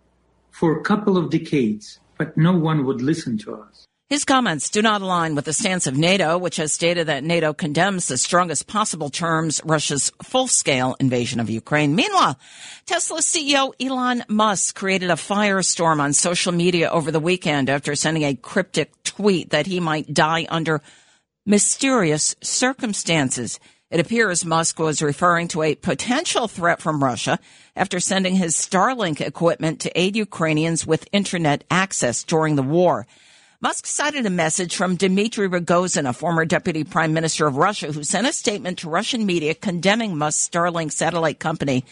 for 0.53 0.79
a 0.79 0.83
couple 0.85 1.19
of 1.19 1.31
decades, 1.31 1.99
but 2.17 2.37
no 2.37 2.53
one 2.53 2.87
would 2.87 3.03
listen 3.03 3.37
to 3.39 3.57
us. 3.57 3.88
His 4.11 4.25
comments 4.25 4.71
do 4.71 4.81
not 4.81 5.03
align 5.03 5.35
with 5.35 5.45
the 5.45 5.53
stance 5.53 5.87
of 5.87 5.95
NATO, 5.95 6.39
which 6.39 6.57
has 6.57 6.73
stated 6.73 7.09
that 7.09 7.25
NATO 7.25 7.53
condemns 7.53 8.09
the 8.09 8.17
strongest 8.17 8.67
possible 8.67 9.11
terms 9.11 9.61
Russia's 9.67 10.11
full-scale 10.23 10.97
invasion 10.99 11.41
of 11.41 11.51
Ukraine. 11.51 11.95
Meanwhile, 11.95 12.39
Tesla 12.87 13.21
CEO 13.21 13.75
Elon 13.79 14.25
Musk 14.27 14.75
created 14.75 15.11
a 15.11 15.15
firestorm 15.15 16.01
on 16.01 16.15
social 16.15 16.53
media 16.53 16.89
over 16.89 17.11
the 17.11 17.21
weekend 17.21 17.69
after 17.69 17.95
sending 17.95 18.23
a 18.23 18.35
cryptic 18.35 18.91
tweet 19.03 19.51
that 19.51 19.67
he 19.67 19.79
might 19.79 20.15
die 20.15 20.47
under 20.49 20.81
mysterious 21.45 22.35
circumstances. 22.43 23.61
It 23.91 24.01
appears 24.01 24.43
Musk 24.43 24.79
was 24.79 25.03
referring 25.03 25.49
to 25.49 25.63
a 25.63 25.75
potential 25.75 26.49
threat 26.49 26.81
from 26.81 27.05
Russia 27.05 27.39
after 27.77 28.01
sending 28.01 28.37
his 28.37 28.57
Starlink 28.57 29.21
equipment 29.21 29.81
to 29.81 30.01
aid 30.01 30.17
Ukrainians 30.17 30.87
with 30.87 31.07
internet 31.13 31.63
access 31.71 32.25
during 32.25 32.57
the 32.57 32.63
war. 32.63 33.07
Musk 33.61 33.87
cited 33.87 34.25
a 34.25 34.31
message 34.31 34.77
from 34.77 34.95
Dmitry 34.95 35.49
Rogozin, 35.49 36.09
a 36.09 36.13
former 36.13 36.45
deputy 36.45 36.85
prime 36.85 37.13
minister 37.13 37.45
of 37.45 37.57
Russia, 37.57 37.91
who 37.91 38.05
sent 38.05 38.29
a 38.29 38.33
statement 38.33 38.79
to 38.79 38.89
Russian 38.89 39.27
media 39.27 39.53
condemning 39.53 40.17
Musk's 40.17 40.49
Starlink 40.49 40.93
satellite 40.93 41.41
company 41.41 41.85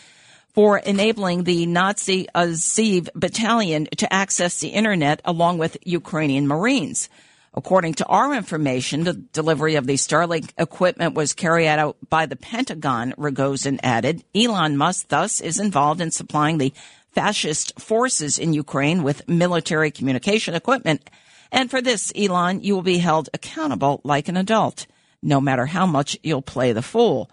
for 0.55 0.79
enabling 0.79 1.43
the 1.43 1.67
Nazi 1.67 2.29
Azov 2.37 3.09
battalion 3.17 3.89
to 3.97 4.13
access 4.13 4.61
the 4.61 4.69
internet 4.69 5.21
along 5.25 5.59
with 5.59 5.77
Ukrainian 5.85 6.47
Marines. 6.47 7.09
According 7.53 7.95
to 7.95 8.07
our 8.07 8.33
information, 8.33 9.03
the 9.03 9.15
delivery 9.15 9.75
of 9.75 9.89
the 9.89 9.95
Starlink 9.95 10.53
equipment 10.57 11.15
was 11.15 11.33
carried 11.33 11.67
out 11.67 11.97
by 12.09 12.27
the 12.27 12.37
Pentagon, 12.37 13.13
Rogozin 13.19 13.81
added. 13.83 14.23
Elon 14.37 14.77
Musk 14.77 15.09
thus 15.09 15.41
is 15.41 15.59
involved 15.59 16.01
in 16.01 16.13
supplying 16.13 16.59
the 16.59 16.73
fascist 17.11 17.81
forces 17.81 18.39
in 18.39 18.53
Ukraine 18.53 19.03
with 19.03 19.29
military 19.29 19.91
communication 19.91 20.55
equipment 20.55 21.11
and 21.53 21.71
for 21.71 21.81
this, 21.81 22.13
Elon, 22.17 22.63
you 22.63 22.75
will 22.75 22.83
be 22.83 22.99
held 22.99 23.29
accountable 23.33 24.01
like 24.05 24.29
an 24.29 24.37
adult, 24.37 24.87
no 25.23 25.41
matter 25.41 25.67
how 25.67 25.87
much 25.87 26.19
you'll 26.23 26.43
play 26.43 26.73
the 26.73 26.83
fool. 26.83 27.31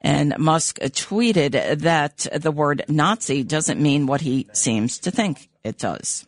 And 0.00 0.38
Musk 0.38 0.78
tweeted 0.78 1.80
that 1.80 2.26
the 2.32 2.50
word 2.50 2.84
Nazi 2.88 3.42
doesn't 3.42 3.80
mean 3.80 4.06
what 4.06 4.22
he 4.22 4.48
seems 4.52 4.98
to 5.00 5.10
think 5.10 5.48
it 5.62 5.78
does. 5.78 6.26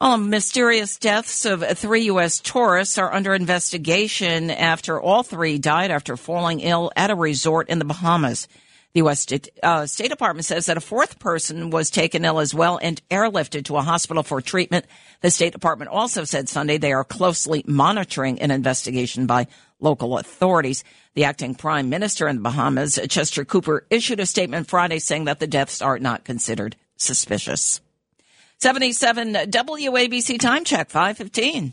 All 0.00 0.16
mysterious 0.16 0.96
deaths 0.96 1.44
of 1.44 1.62
three 1.78 2.04
U.S. 2.04 2.40
tourists 2.40 2.96
are 2.96 3.12
under 3.12 3.34
investigation 3.34 4.50
after 4.50 4.98
all 4.98 5.22
three 5.22 5.58
died 5.58 5.90
after 5.90 6.16
falling 6.16 6.60
ill 6.60 6.90
at 6.96 7.10
a 7.10 7.14
resort 7.14 7.68
in 7.68 7.78
the 7.78 7.84
Bahamas. 7.84 8.48
The 8.92 8.98
U.S. 8.98 9.20
State, 9.20 9.48
uh, 9.62 9.86
State 9.86 10.10
Department 10.10 10.44
says 10.44 10.66
that 10.66 10.76
a 10.76 10.80
fourth 10.80 11.20
person 11.20 11.70
was 11.70 11.90
taken 11.90 12.24
ill 12.24 12.40
as 12.40 12.52
well 12.52 12.78
and 12.82 13.00
airlifted 13.08 13.64
to 13.66 13.76
a 13.76 13.82
hospital 13.82 14.24
for 14.24 14.40
treatment. 14.40 14.84
The 15.20 15.30
State 15.30 15.52
Department 15.52 15.90
also 15.90 16.24
said 16.24 16.48
Sunday 16.48 16.76
they 16.76 16.92
are 16.92 17.04
closely 17.04 17.62
monitoring 17.68 18.40
an 18.40 18.50
investigation 18.50 19.26
by 19.26 19.46
local 19.78 20.18
authorities. 20.18 20.82
The 21.14 21.24
acting 21.24 21.54
prime 21.54 21.88
minister 21.88 22.26
in 22.26 22.36
the 22.36 22.42
Bahamas, 22.42 22.98
Chester 23.08 23.44
Cooper, 23.44 23.86
issued 23.90 24.18
a 24.18 24.26
statement 24.26 24.68
Friday 24.68 24.98
saying 24.98 25.26
that 25.26 25.38
the 25.38 25.46
deaths 25.46 25.80
are 25.80 25.98
not 26.00 26.24
considered 26.24 26.74
suspicious. 26.96 27.80
77 28.62 29.32
WABC 29.32 30.38
time 30.38 30.64
check, 30.64 30.90
515. 30.90 31.72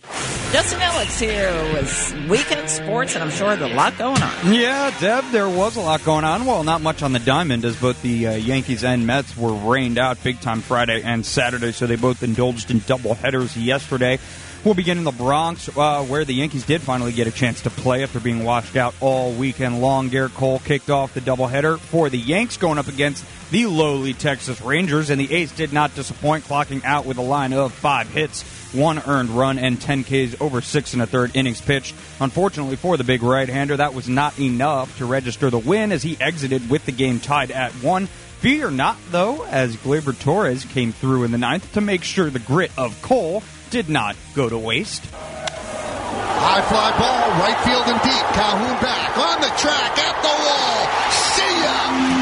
Justin 0.53 0.79
Alex 0.82 1.20
here 1.20 1.51
with 1.74 2.29
weekend 2.29 2.70
sports, 2.70 3.13
and 3.13 3.22
I'm 3.25 3.29
sure 3.29 3.58
there's 3.58 3.74
a 3.74 3.75
lot 3.75 3.98
going 3.98 4.22
on. 4.22 4.53
Yeah, 4.53 4.98
Deb, 5.01 5.25
there 5.32 5.50
was 5.50 5.75
a 5.75 5.82
lot 5.82 6.06
going 6.06 6.24
on. 6.24 6.46
Well, 6.46 6.63
not 6.63 6.79
much 6.79 7.03
on 7.03 7.12
the 7.12 7.20
diamond, 7.20 7.65
as 7.65 7.75
both 7.75 8.01
the 8.01 8.27
uh, 8.27 8.36
Yankees 8.36 8.86
and 8.86 9.06
Mets 9.06 9.36
were 9.36 9.51
rained 9.51 9.98
out 9.98 10.24
big 10.24 10.39
time 10.39 10.62
Friday 10.62 11.01
and 11.03 11.25
Saturday, 11.25 11.74
so 11.74 11.88
they 11.88 11.98
both 11.98 12.24
indulged 12.24 12.72
in 12.72 12.79
double 12.79 13.15
headers 13.15 13.58
yesterday. 13.58 14.17
We'll 14.63 14.74
begin 14.74 14.98
in 14.98 15.03
the 15.03 15.12
Bronx, 15.12 15.70
uh, 15.77 16.06
where 16.06 16.24
the 16.24 16.36
Yankees 16.36 16.65
did 16.65 16.82
finally 16.82 17.12
get 17.12 17.27
a 17.27 17.32
chance 17.32 17.63
to 17.63 17.70
play 17.70 18.03
after 18.03 18.22
being 18.22 18.46
washed 18.46 18.77
out 18.77 18.96
all 19.01 19.34
weekend 19.34 19.82
long. 19.82 20.10
Gerrit 20.10 20.34
Cole 20.36 20.60
kicked 20.60 20.89
off 20.89 21.13
the 21.13 21.20
doubleheader 21.22 21.79
for 21.79 22.10
the 22.10 22.17
Yanks 22.17 22.56
going 22.56 22.77
up 22.77 22.88
against 22.88 23.25
the 23.51 23.66
lowly 23.66 24.13
Texas 24.13 24.62
Rangers, 24.62 25.10
and 25.10 25.20
the 25.20 25.34
A's 25.34 25.51
did 25.51 25.72
not 25.72 25.96
disappoint, 25.96 26.46
clocking 26.46 26.84
out 26.84 27.06
with 27.06 27.18
a 27.18 27.22
line 27.22 27.54
of 27.54 27.74
five 27.74 28.10
hits, 28.10 28.44
one 28.74 29.00
earned 29.08 29.30
run, 29.30 29.58
and 29.58 29.80
10 29.80 30.04
Ks 30.04 30.42
over 30.42 30.62
six 30.62 30.94
and 30.94 31.01
a 31.01 31.06
third 31.06 31.36
innings 31.36 31.62
pitched. 31.62 31.96
Unfortunately 32.20 32.75
for 32.75 32.98
the 32.98 33.04
big 33.04 33.24
right-hander, 33.24 33.77
that 33.77 33.94
was 33.94 34.10
not 34.10 34.38
enough 34.39 34.98
to 34.98 35.06
register 35.06 35.50
the 35.50 35.58
win 35.58 35.92
as 35.92 36.04
he 36.04 36.18
exited 36.20 36.70
with 36.70 36.86
the 36.86 36.92
game 36.92 37.20
tied 37.20 37.51
at 37.51 37.72
one. 37.84 38.08
Fear 38.39 38.72
not, 38.72 38.98
though, 39.10 39.46
as 39.46 39.75
Gleyber 39.77 40.18
Torres 40.20 40.63
came 40.66 40.92
through 40.92 41.24
in 41.24 41.32
the 41.32 41.38
ninth 41.38 41.74
to 41.74 41.82
make 41.82 42.04
sure 42.04 42.30
the 42.30 42.39
grit 42.39 42.72
of 42.77 43.01
Cole 43.01 43.42
did 43.72 43.89
not 43.89 44.16
go 44.36 44.48
to 44.48 44.58
waste. 44.58 45.06
High 45.06 46.62
fly 46.62 46.92
ball, 47.00 47.30
right 47.42 47.58
field 47.66 47.88
and 47.88 48.01
deep. 48.04 48.25
Calhoun 48.36 48.80
back 48.80 49.18
on 49.18 49.42
the 49.42 49.51
track 49.58 49.98
at 49.98 50.22
the 50.22 50.27
wall. 50.27 50.88
See 51.34 52.13
ya! 52.13 52.16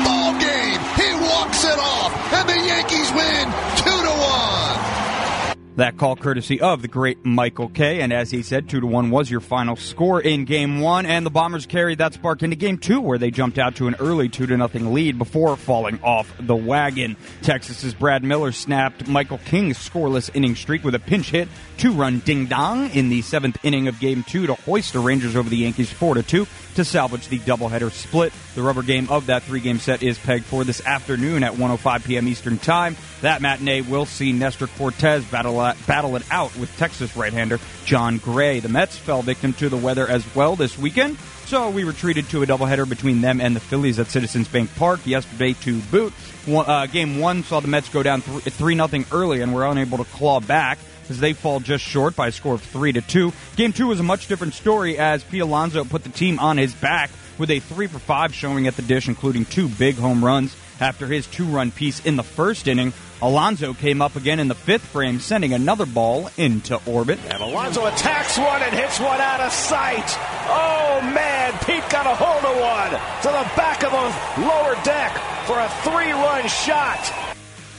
Walks 1.45 1.63
it 1.63 1.77
off, 1.77 2.33
and 2.33 2.49
the 2.49 2.55
Yankees 2.55 3.11
win 3.11 3.45
two 3.77 4.03
to 4.03 4.09
one. 4.09 5.55
That 5.75 5.95
call 5.97 6.15
courtesy 6.15 6.59
of 6.59 6.81
the 6.81 6.87
great 6.87 7.23
Michael 7.23 7.69
Kay. 7.69 8.01
And 8.01 8.11
as 8.11 8.31
he 8.31 8.41
said, 8.41 8.69
2 8.69 8.79
to 8.79 8.87
1 8.87 9.11
was 9.11 9.29
your 9.29 9.41
final 9.41 9.75
score 9.75 10.21
in 10.21 10.45
game 10.45 10.79
one. 10.79 11.05
And 11.05 11.25
the 11.25 11.29
Bombers 11.29 11.65
carried 11.65 11.97
that 11.97 12.13
spark 12.13 12.43
into 12.43 12.55
game 12.55 12.77
two, 12.77 13.01
where 13.01 13.17
they 13.17 13.29
jumped 13.29 13.59
out 13.59 13.75
to 13.75 13.87
an 13.87 13.95
early 13.99 14.29
2 14.29 14.47
to 14.47 14.57
nothing 14.57 14.93
lead 14.93 15.17
before 15.17 15.57
falling 15.57 15.99
off 16.01 16.33
the 16.39 16.55
wagon. 16.55 17.17
Texas's 17.41 17.93
Brad 17.93 18.23
Miller 18.23 18.53
snapped 18.53 19.07
Michael 19.07 19.39
King's 19.39 19.77
scoreless 19.77 20.31
inning 20.33 20.55
streak 20.55 20.83
with 20.85 20.95
a 20.95 20.99
pinch 20.99 21.29
hit, 21.31 21.49
two 21.77 21.91
run 21.91 22.19
ding 22.19 22.45
dong 22.45 22.89
in 22.91 23.09
the 23.09 23.21
seventh 23.21 23.57
inning 23.63 23.89
of 23.89 23.99
game 23.99 24.23
two 24.23 24.47
to 24.47 24.55
hoist 24.55 24.93
the 24.93 24.99
Rangers 24.99 25.35
over 25.35 25.49
the 25.49 25.57
Yankees 25.57 25.91
4 25.91 26.15
to 26.15 26.23
2 26.23 26.47
to 26.75 26.85
salvage 26.85 27.27
the 27.27 27.39
doubleheader 27.39 27.91
split. 27.91 28.31
The 28.55 28.63
rubber 28.63 28.83
game 28.83 29.09
of 29.09 29.25
that 29.25 29.43
three 29.43 29.59
game 29.59 29.79
set 29.79 30.01
is 30.01 30.17
pegged 30.17 30.45
for 30.45 30.63
this 30.63 30.83
afternoon 30.85 31.43
at 31.43 31.51
105 31.51 32.05
p.m. 32.05 32.25
Eastern 32.27 32.57
Time. 32.57 32.95
That 33.19 33.41
matinee 33.41 33.81
will 33.81 34.05
see 34.05 34.31
Nestor 34.31 34.67
Cortes 34.67 35.25
battle, 35.25 35.55
battle 35.85 36.15
it 36.15 36.23
out 36.31 36.55
with 36.55 36.75
Texas 36.77 37.17
right 37.17 37.33
hander 37.33 37.59
Jon 37.83 38.17
Gray. 38.17 38.61
The 38.61 38.69
Mets 38.69 38.97
fell 38.97 39.21
victim 39.21 39.51
to 39.55 39.67
the 39.67 39.75
weather 39.75 40.07
as 40.07 40.25
well 40.33 40.55
this 40.55 40.77
weekend. 40.77 41.17
So 41.47 41.69
we 41.69 41.83
were 41.83 41.93
treated 41.93 42.29
to 42.29 42.43
a 42.43 42.45
doubleheader 42.47 42.87
between 42.87 43.19
them 43.19 43.41
and 43.41 43.55
the 43.55 43.59
Phillies 43.59 43.99
at 43.99 44.07
Citizens 44.07 44.47
Bank 44.47 44.73
Park 44.77 45.05
yesterday 45.05 45.53
to 45.61 45.79
boot. 45.81 46.13
One, 46.45 46.65
uh, 46.65 46.85
game 46.85 47.19
one 47.19 47.43
saw 47.43 47.59
the 47.59 47.67
Mets 47.67 47.89
go 47.89 48.03
down 48.03 48.21
three 48.21 48.75
nothing 48.75 49.05
early 49.11 49.41
and 49.41 49.53
were 49.53 49.65
unable 49.65 49.97
to 49.97 50.05
claw 50.05 50.39
back 50.39 50.79
as 51.09 51.19
they 51.19 51.33
fall 51.33 51.59
just 51.59 51.83
short 51.83 52.15
by 52.15 52.27
a 52.27 52.31
score 52.31 52.55
of 52.55 52.61
three 52.61 52.91
to 52.91 53.01
two. 53.01 53.33
Game 53.55 53.73
two 53.73 53.87
was 53.87 53.99
a 53.99 54.03
much 54.03 54.27
different 54.27 54.53
story 54.53 54.97
as 54.97 55.23
Pete 55.23 55.41
Alonso 55.41 55.83
put 55.83 56.03
the 56.03 56.09
team 56.09 56.39
on 56.39 56.57
his 56.57 56.73
back 56.73 57.09
with 57.37 57.49
a 57.51 57.59
three 57.59 57.87
for 57.87 57.99
five 57.99 58.33
showing 58.33 58.67
at 58.67 58.75
the 58.75 58.81
dish, 58.81 59.07
including 59.07 59.45
two 59.45 59.67
big 59.67 59.95
home 59.95 60.23
runs. 60.23 60.55
After 60.79 61.07
his 61.07 61.25
two 61.27 61.45
run 61.45 61.71
piece 61.71 62.05
in 62.05 62.17
the 62.17 62.23
first 62.23 62.67
inning, 62.67 62.91
Alonso 63.21 63.73
came 63.73 64.01
up 64.01 64.17
again 64.17 64.39
in 64.39 64.49
the 64.49 64.55
fifth 64.55 64.85
frame, 64.85 65.19
sending 65.19 65.53
another 65.53 65.85
ball 65.85 66.29
into 66.37 66.79
orbit. 66.85 67.17
And 67.29 67.41
Alonso 67.41 67.85
attacks 67.85 68.37
one 68.37 68.61
and 68.61 68.75
hits 68.75 68.99
one 68.99 69.21
out 69.21 69.39
of 69.39 69.53
sight. 69.53 70.03
Oh 70.47 70.99
man, 71.01 71.53
Pete 71.65 71.89
got 71.89 72.05
a 72.05 72.15
hold 72.15 72.43
of 72.43 72.59
one 72.59 72.89
to 72.89 73.27
the 73.27 73.55
back 73.55 73.83
of 73.83 73.91
the 73.91 74.45
lower 74.45 74.75
deck 74.83 75.13
for 75.45 75.59
a 75.59 75.69
three 75.83 76.11
run 76.11 76.47
shot. 76.49 77.34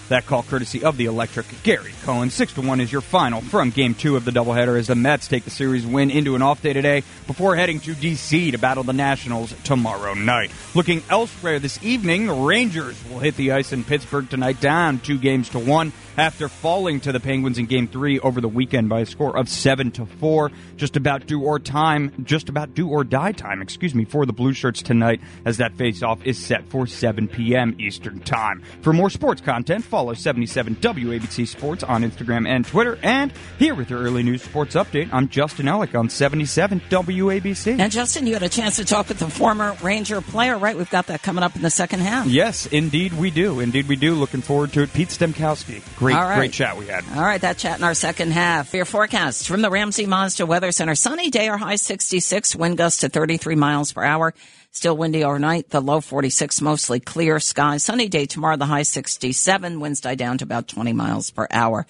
That 0.09 0.25
call 0.25 0.45
courtesy 0.45 0.85
of 0.85 0.97
the 0.97 1.07
electric 1.07 1.47
Gary 1.65 1.93
Cohen. 2.05 2.31
6 2.31 2.53
to 2.55 2.61
1 2.63 2.81
is 2.81 2.93
your 2.93 3.01
final 3.01 3.41
from 3.41 3.71
game 3.71 3.95
two 3.95 4.17
of 4.17 4.25
the 4.25 4.31
doubleheader 4.31 4.79
as 4.79 4.87
the 4.87 4.95
Mets 4.95 5.27
take 5.27 5.45
the 5.45 5.51
series 5.51 5.85
win 5.85 6.11
into 6.13 6.37
an 6.37 6.43
off 6.43 6.63
day 6.63 6.73
today 6.73 7.03
before 7.27 7.57
heading 7.57 7.81
to 7.81 7.95
D.C. 7.95 8.53
to 8.53 8.59
battle 8.59 8.85
the 8.85 8.93
Nationals 8.93 9.53
tomorrow 9.65 10.15
night. 10.15 10.53
Looking 10.77 11.03
elsewhere 11.11 11.59
this 11.59 11.83
evening, 11.83 12.45
Rangers 12.45 12.97
will 13.11 13.19
hit 13.19 13.37
the 13.37 13.53
ice 13.53 13.73
in 13.73 13.83
Pittsburgh 13.83 14.31
tonight 14.31 14.61
down 14.61 15.01
two 15.01 15.19
games 15.19 15.49
to 15.51 15.59
one 15.59 15.93
after 16.17 16.49
falling 16.49 17.01
to 17.01 17.13
the 17.13 17.21
Penguins 17.21 17.59
in 17.59 17.67
game 17.67 17.89
three 17.89 18.19
over 18.21 18.41
the 18.41 18.49
weekend 18.49 18.89
by 18.89 19.01
a 19.01 19.07
score 19.07 19.37
of 19.37 19.49
seven 19.49 19.91
to 19.93 20.07
four. 20.07 20.51
Just 20.77 20.97
about 20.97 21.27
do 21.27 21.43
or 21.43 21.59
time, 21.59 22.25
just 22.25 22.49
about 22.49 22.75
do 22.75 22.89
or 22.89 23.05
die 23.05 23.33
time, 23.33 23.63
excuse 23.63 23.95
me, 23.95 24.05
for 24.05 24.27
the 24.27 24.33
Blue 24.33 24.53
Shirts 24.53 24.83
tonight 24.83 25.21
as 25.45 25.59
that 25.59 25.75
face 25.75 26.03
off 26.03 26.25
is 26.25 26.39
set 26.39 26.69
for 26.69 26.87
7 26.87 27.29
p.m. 27.29 27.77
Eastern 27.79 28.21
Time. 28.21 28.63
For 28.81 28.93
more 28.93 29.11
sports 29.11 29.41
content, 29.41 29.85
follow 29.85 30.15
77 30.15 30.77
WABC 30.77 31.47
Sports 31.47 31.83
on 31.83 32.03
Instagram 32.03 32.49
and 32.49 32.67
Twitter. 32.67 32.99
And 33.03 33.33
here 33.59 33.75
with 33.75 33.91
your 33.91 34.01
early 34.01 34.23
news 34.23 34.43
sports 34.43 34.75
update, 34.75 35.09
I'm 35.13 35.29
Justin 35.29 35.67
Ellick 35.67 35.99
on 35.99 36.09
77 36.09 36.81
WABC. 36.89 37.79
And 37.79 37.93
Justin, 37.93 38.27
you 38.27 38.35
had 38.35 38.43
a 38.43 38.49
chance 38.49 38.77
to 38.77 38.85
talk 38.85 39.09
with 39.09 39.19
the 39.19 39.29
former 39.29 39.77
Ranger 39.83 40.21
player, 40.21 40.57
right? 40.59 40.77
We've 40.77 40.91
got 40.91 41.09
that 41.09 41.23
coming 41.23 41.45
up 41.45 41.57
in 41.57 41.63
the 41.63 41.71
second 41.71 42.01
half. 42.01 42.27
Yes, 42.27 42.67
indeed 42.67 43.13
we 43.13 43.31
do. 43.31 43.61
Indeed 43.61 43.89
we 43.89 43.97
do. 43.97 44.15
Looking 44.15 44.41
forward 44.43 44.73
to 44.75 44.83
it. 44.83 44.93
Pete 44.93 45.09
Stemkowski. 45.09 45.83
Great, 46.07 46.15
right. 46.15 46.37
great 46.37 46.53
chat 46.53 46.77
we 46.77 46.87
had. 46.87 47.05
All 47.15 47.23
right, 47.23 47.41
that 47.41 47.59
chat 47.59 47.79
in 47.79 47.85
our 47.85 47.95
second 47.95 48.33
half. 48.33 48.73
Your 48.73 48.85
forecast 48.85 49.49
from 49.49 49.61
the 49.61 49.71
Ramsey 49.71 50.07
Mazda 50.07 50.47
Weather 50.47 50.71
Center. 50.71 50.95
Sunny 50.95 51.31
day 51.31 51.49
or 51.49 51.57
high 51.57 51.77
66, 51.77 52.55
wind 52.55 52.79
gusts 52.79 53.01
to 53.01 53.09
33 53.09 53.57
miles 53.57 53.93
per 53.93 54.05
hour. 54.05 54.33
Still 54.71 54.97
windy 54.97 55.25
overnight, 55.25 55.71
the 55.71 55.81
low 55.81 56.01
46, 56.01 56.61
mostly 56.61 57.01
clear 57.01 57.41
skies. 57.41 57.83
Sunny 57.83 58.09
day 58.09 58.27
tomorrow, 58.27 58.57
the 58.57 58.67
high 58.67 58.83
67, 58.83 59.81
winds 59.81 60.01
die 60.01 60.15
down 60.15 60.39
to 60.39 60.45
about 60.45 60.69
20 60.69 60.93
miles 60.93 61.31
per 61.31 61.49
hour. 61.51 61.87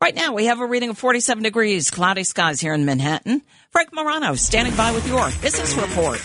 Right 0.00 0.14
now, 0.14 0.32
we 0.32 0.46
have 0.46 0.60
a 0.60 0.66
reading 0.66 0.90
of 0.90 0.98
47 0.98 1.42
degrees, 1.42 1.90
cloudy 1.90 2.24
skies 2.24 2.60
here 2.60 2.74
in 2.74 2.84
Manhattan. 2.84 3.42
Frank 3.70 3.94
Morano 3.94 4.34
standing 4.34 4.74
by 4.74 4.92
with 4.92 5.06
your 5.06 5.30
business 5.40 5.74
report. 5.76 6.20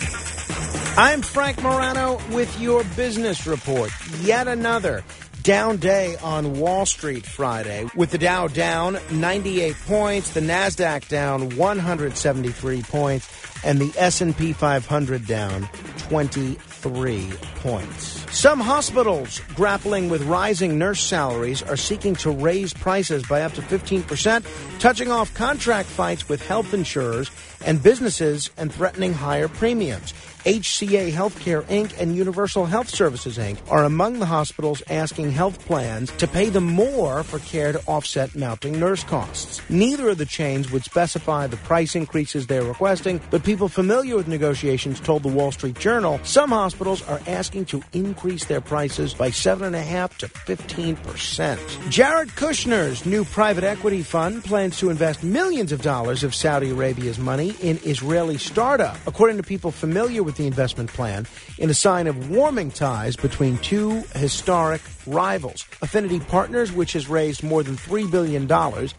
I'm 0.98 1.22
Frank 1.22 1.62
Morano 1.62 2.20
with 2.32 2.60
your 2.60 2.84
business 2.96 3.46
report. 3.48 3.92
Yet 4.22 4.48
another 4.48 5.04
down 5.44 5.78
day 5.78 6.16
on 6.18 6.60
Wall 6.60 6.86
Street 6.86 7.26
Friday 7.26 7.88
with 7.96 8.12
the 8.12 8.18
Dow 8.18 8.48
down 8.48 9.00
98 9.12 9.76
points, 9.86 10.32
the 10.32 10.40
Nasdaq 10.40 11.08
down 11.08 11.56
173 11.58 12.82
points, 12.84 13.30
and 13.64 13.80
the 13.80 13.94
S&P 13.98 14.54
500 14.54 15.26
down 15.26 15.68
23 15.98 17.30
points. 17.56 18.26
Some 18.36 18.60
hospitals 18.60 19.42
grappling 19.56 20.10
with 20.10 20.24
rising 20.24 20.78
nurse 20.78 21.02
salaries 21.02 21.62
are 21.64 21.78
seeking 21.78 22.16
to 22.16 22.32
raise 22.32 22.74
prices 22.74 23.24
by 23.24 23.42
up 23.42 23.54
to 23.54 23.62
15%, 23.62 24.80
touching 24.80 25.12
off 25.12 25.34
contract 25.34 25.90
fights 25.90 26.28
with 26.28 26.46
health 26.46 26.74
insurers 26.74 27.30
and 27.66 27.82
businesses 27.82 28.50
and 28.58 28.74
threatening 28.74 29.14
higher 29.14 29.48
premiums. 29.48 30.14
HCA 30.46 31.12
Healthcare 31.12 31.62
Inc. 31.66 32.00
and 32.00 32.16
Universal 32.16 32.66
Health 32.66 32.90
Services 32.90 33.38
Inc. 33.38 33.60
are 33.70 33.84
among 33.84 34.18
the 34.18 34.26
hospitals 34.26 34.82
asking 34.90 35.30
health 35.30 35.64
plans 35.68 36.12
to 36.14 36.28
pay 36.28 36.50
them 36.50 36.66
more 36.66 37.22
for 37.22 37.38
care 37.40 37.72
to 37.72 37.80
offset 37.86 38.36
mounting 38.36 38.80
nurse 38.80 39.04
costs. 39.04 39.62
Neither 39.70 40.10
of 40.10 40.18
the 40.18 40.26
chains 40.26 40.72
would 40.72 40.84
specify 40.84 41.46
the 41.46 41.58
price 41.58 41.96
increases 41.96 42.48
they're 42.48 42.64
requesting, 42.64 43.22
but 43.30 43.44
people 43.44 43.68
familiar 43.68 44.16
with 44.16 44.28
negotiations 44.28 45.00
told 45.00 45.22
the 45.22 45.30
Wall 45.30 45.52
Street 45.52 45.78
Journal 45.78 46.20
some 46.24 46.50
hospitals 46.50 47.08
are 47.08 47.22
asking 47.28 47.66
to 47.66 47.84
increase 47.94 48.46
their 48.46 48.62
prices 48.62 49.14
by 49.14 49.30
7.5 49.30 50.18
to 50.18 50.28
15 50.28 50.96
percent. 50.96 51.62
Jared 51.90 52.30
Kushner's 52.30 53.06
new 53.06 53.26
private 53.26 53.64
equity 53.64 54.02
fund 54.02 54.44
plans 54.44 54.80
to 54.80 54.90
invest 54.90 55.24
millions 55.24 55.72
of 55.72 55.84
dollars 55.84 56.24
of 56.24 56.34
Saudi 56.34 56.72
Arabia's 56.72 57.20
money 57.20 57.51
in 57.60 57.80
Israeli 57.84 58.38
startup. 58.38 58.98
According 59.06 59.38
to 59.38 59.44
people 59.44 59.72
familiar 59.72 60.24
with 60.24 60.38
the 60.38 60.48
investment 60.48 60.92
plan 60.92 61.28
in 61.58 61.70
a 61.70 61.74
sign 61.74 62.08
of 62.08 62.30
warming 62.30 62.72
ties 62.72 63.16
between 63.16 63.58
two 63.60 64.04
historic 64.16 64.82
rivals. 65.08 65.66
Affinity 65.82 66.20
Partners, 66.20 66.72
which 66.72 66.94
has 66.94 67.08
raised 67.08 67.44
more 67.44 67.64
than 67.64 67.76
$3 67.76 68.10
billion, 68.10 68.44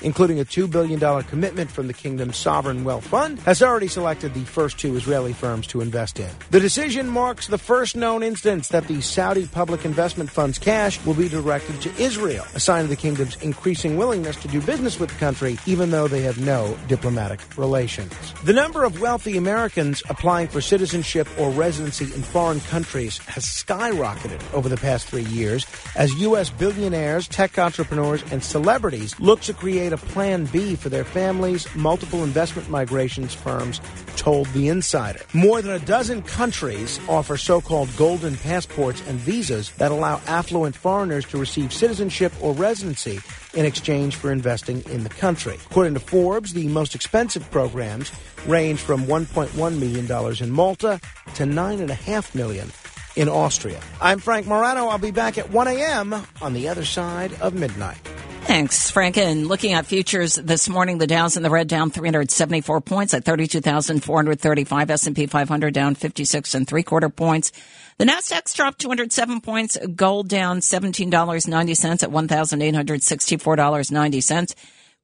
including 0.02 0.40
a 0.40 0.44
$2 0.44 0.70
billion 0.70 1.22
commitment 1.24 1.70
from 1.70 1.86
the 1.86 1.92
kingdom's 1.92 2.36
sovereign 2.36 2.84
wealth 2.84 3.06
fund, 3.06 3.38
has 3.40 3.62
already 3.62 3.88
selected 3.88 4.34
the 4.34 4.44
first 4.44 4.78
two 4.78 4.96
Israeli 4.96 5.32
firms 5.32 5.66
to 5.68 5.80
invest 5.80 6.18
in. 6.18 6.30
The 6.50 6.60
decision 6.60 7.08
marks 7.08 7.46
the 7.46 7.58
first 7.58 7.96
known 7.96 8.22
instance 8.22 8.68
that 8.68 8.88
the 8.88 9.00
Saudi 9.00 9.46
public 9.46 9.84
investment 9.84 10.30
fund's 10.30 10.58
cash 10.58 11.04
will 11.04 11.14
be 11.14 11.28
directed 11.28 11.80
to 11.82 12.02
Israel, 12.02 12.44
a 12.54 12.60
sign 12.60 12.84
of 12.84 12.90
the 12.90 12.96
kingdom's 12.96 13.36
increasing 13.42 13.96
willingness 13.96 14.36
to 14.36 14.48
do 14.48 14.60
business 14.60 14.98
with 14.98 15.10
the 15.10 15.18
country, 15.18 15.58
even 15.66 15.90
though 15.90 16.08
they 16.08 16.22
have 16.22 16.38
no 16.38 16.76
diplomatic 16.88 17.40
relations. 17.56 18.12
The 18.44 18.52
number 18.52 18.84
of 18.84 19.00
wealthy 19.00 19.36
Americans 19.36 20.02
applying 20.08 20.48
for 20.48 20.60
citizenship 20.60 21.28
or 21.38 21.50
residency 21.50 22.04
in 22.04 22.22
foreign 22.22 22.60
countries 22.60 23.18
has 23.18 23.44
skyrocketed 23.44 24.40
over 24.52 24.68
the 24.68 24.76
past 24.76 25.06
three 25.06 25.24
years 25.24 25.66
as 25.94 26.14
U.S. 26.20 26.50
billionaires, 26.50 27.28
tech 27.28 27.58
entrepreneurs, 27.58 28.22
and 28.32 28.42
celebrities 28.42 29.18
look 29.20 29.40
to 29.42 29.52
create 29.52 29.92
a 29.92 29.96
plan 29.96 30.46
B 30.46 30.74
for 30.76 30.88
their 30.88 31.04
families, 31.04 31.66
multiple 31.74 32.24
investment 32.24 32.68
migrations 32.70 33.34
firms 33.34 33.80
told 34.16 34.46
The 34.48 34.68
Insider. 34.68 35.20
More 35.34 35.60
than 35.62 35.72
a 35.72 35.84
dozen 35.84 36.22
countries 36.22 37.00
offer 37.08 37.36
so 37.36 37.60
called 37.60 37.94
golden 37.96 38.36
passports 38.36 39.02
and 39.08 39.18
visas 39.18 39.70
that 39.72 39.90
allow 39.90 40.20
affluent 40.26 40.76
foreigners 40.76 41.26
to 41.26 41.38
receive 41.38 41.72
citizenship 41.72 42.32
or 42.40 42.52
residency 42.54 43.20
in 43.54 43.66
exchange 43.66 44.16
for 44.16 44.32
investing 44.32 44.82
in 44.90 45.02
the 45.02 45.10
country. 45.10 45.58
According 45.70 45.94
to 45.94 46.00
Forbes, 46.00 46.52
the 46.52 46.68
most 46.68 46.94
expensive 46.94 47.50
programs 47.50 48.12
range 48.46 48.80
from 48.80 49.04
$1.1 49.04 49.78
million 49.78 50.42
in 50.42 50.50
Malta 50.50 51.00
to 51.34 51.44
$9.5 51.44 52.34
million 52.34 52.70
in 53.16 53.28
Austria. 53.28 53.80
I'm 54.00 54.18
Frank 54.18 54.46
Morano. 54.46 54.86
I'll 54.86 54.98
be 54.98 55.10
back 55.10 55.38
at 55.38 55.50
1 55.50 55.68
a.m. 55.68 56.14
on 56.40 56.52
the 56.52 56.68
other 56.68 56.84
side 56.84 57.32
of 57.40 57.54
midnight. 57.54 57.98
Thanks, 58.42 58.90
Frank. 58.90 59.16
And 59.16 59.46
looking 59.46 59.72
at 59.72 59.86
futures 59.86 60.34
this 60.34 60.68
morning, 60.68 60.98
the 60.98 61.06
Dow's 61.06 61.36
in 61.36 61.44
the 61.44 61.50
red 61.50 61.68
down 61.68 61.90
374 61.90 62.80
points 62.80 63.14
at 63.14 63.24
32,435. 63.24 64.90
S&P 64.90 65.26
500 65.26 65.72
down 65.72 65.94
56 65.94 66.54
and 66.54 66.66
three 66.66 66.82
quarter 66.82 67.08
points. 67.08 67.52
The 67.98 68.04
Nasdaq's 68.04 68.52
dropped 68.52 68.80
207 68.80 69.42
points. 69.42 69.78
Gold 69.94 70.28
down 70.28 70.58
$17.90 70.58 72.02
at 72.02 72.10
$1,864.90. 72.10 74.54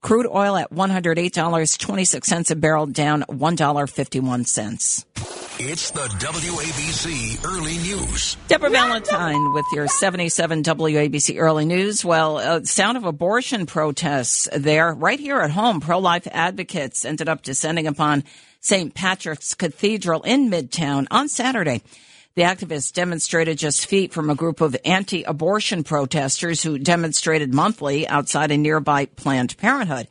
Crude 0.01 0.27
oil 0.27 0.55
at 0.55 0.71
$108.26 0.71 2.51
a 2.51 2.55
barrel, 2.55 2.85
down 2.85 3.23
$1.51. 3.23 5.05
It's 5.61 5.91
the 5.91 5.99
WABC 5.99 7.43
Early 7.43 7.77
News. 7.79 8.37
Deborah 8.47 8.69
Valentine 8.69 9.51
with 9.51 9.65
your 9.73 9.89
77 9.89 10.63
WABC 10.63 11.37
Early 11.37 11.65
News. 11.65 12.05
Well, 12.05 12.37
uh, 12.37 12.63
sound 12.63 12.95
of 12.95 13.03
abortion 13.03 13.65
protests 13.65 14.47
there. 14.55 14.93
Right 14.93 15.19
here 15.19 15.41
at 15.41 15.51
home, 15.51 15.81
pro-life 15.81 16.29
advocates 16.31 17.03
ended 17.03 17.27
up 17.27 17.41
descending 17.41 17.87
upon 17.87 18.23
St. 18.61 18.93
Patrick's 18.93 19.53
Cathedral 19.53 20.21
in 20.21 20.49
Midtown 20.49 21.07
on 21.11 21.27
Saturday. 21.27 21.81
The 22.35 22.43
activists 22.43 22.93
demonstrated 22.93 23.57
just 23.57 23.85
feet 23.85 24.13
from 24.13 24.29
a 24.29 24.35
group 24.35 24.61
of 24.61 24.77
anti-abortion 24.85 25.83
protesters 25.83 26.63
who 26.63 26.79
demonstrated 26.79 27.53
monthly 27.53 28.07
outside 28.07 28.51
a 28.51 28.57
nearby 28.57 29.07
Planned 29.07 29.57
Parenthood. 29.57 30.07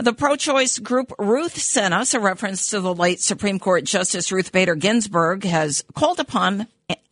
The 0.00 0.12
pro-choice 0.12 0.78
group 0.78 1.12
Ruth 1.18 1.60
Sent 1.60 1.92
Us 1.92 2.14
a 2.14 2.20
reference 2.20 2.70
to 2.70 2.80
the 2.80 2.94
late 2.94 3.20
Supreme 3.20 3.58
Court 3.58 3.82
Justice 3.82 4.30
Ruth 4.30 4.52
Bader 4.52 4.76
Ginsburg 4.76 5.42
has 5.42 5.82
called 5.92 6.20
upon 6.20 6.68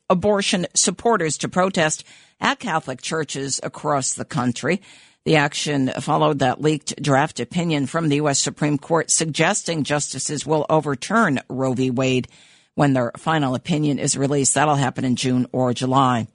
abortion 0.09 0.69
supporters 0.73 1.37
to 1.39 1.49
protest 1.49 2.05
at 2.41 2.61
Catholic 2.61 3.03
churches 3.03 3.59
across 3.65 4.15
the 4.15 4.25
country. 4.25 4.83
The 5.25 5.35
action 5.35 5.89
followed 6.01 6.39
that 6.39 6.61
leaked 6.61 7.03
draft 7.03 7.41
opinion 7.41 7.87
from 7.87 8.09
the 8.09 8.17
U.S. 8.17 8.39
Supreme 8.39 8.79
Court 8.79 9.11
suggesting 9.11 9.83
justices 9.83 10.47
will 10.47 10.65
overturn 10.71 11.41
Roe 11.49 11.73
v. 11.73 11.91
Wade 11.91 12.29
when 12.77 12.93
their 12.93 13.11
final 13.17 13.57
opinion 13.57 13.99
is 13.99 14.17
released. 14.17 14.55
That'll 14.55 14.77
happen 14.77 15.05
in 15.05 15.17
June 15.17 15.49
or 15.51 15.75
July. 15.75 16.29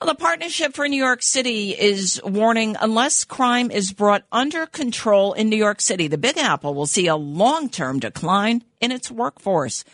Well, 0.00 0.12
the 0.12 0.20
Partnership 0.20 0.74
for 0.74 0.88
New 0.88 1.02
York 1.02 1.22
City 1.22 1.70
is 1.70 2.20
warning 2.24 2.76
unless 2.80 3.24
crime 3.24 3.70
is 3.70 3.92
brought 3.92 4.24
under 4.32 4.66
control 4.66 5.32
in 5.32 5.48
New 5.48 5.56
York 5.56 5.80
City, 5.80 6.08
the 6.08 6.18
Big 6.18 6.36
Apple 6.36 6.74
will 6.74 6.86
see 6.86 7.06
a 7.06 7.16
long 7.16 7.68
term 7.68 8.00
decline 8.00 8.64
in 8.80 8.90
its 8.90 9.10
workforce. 9.10 9.84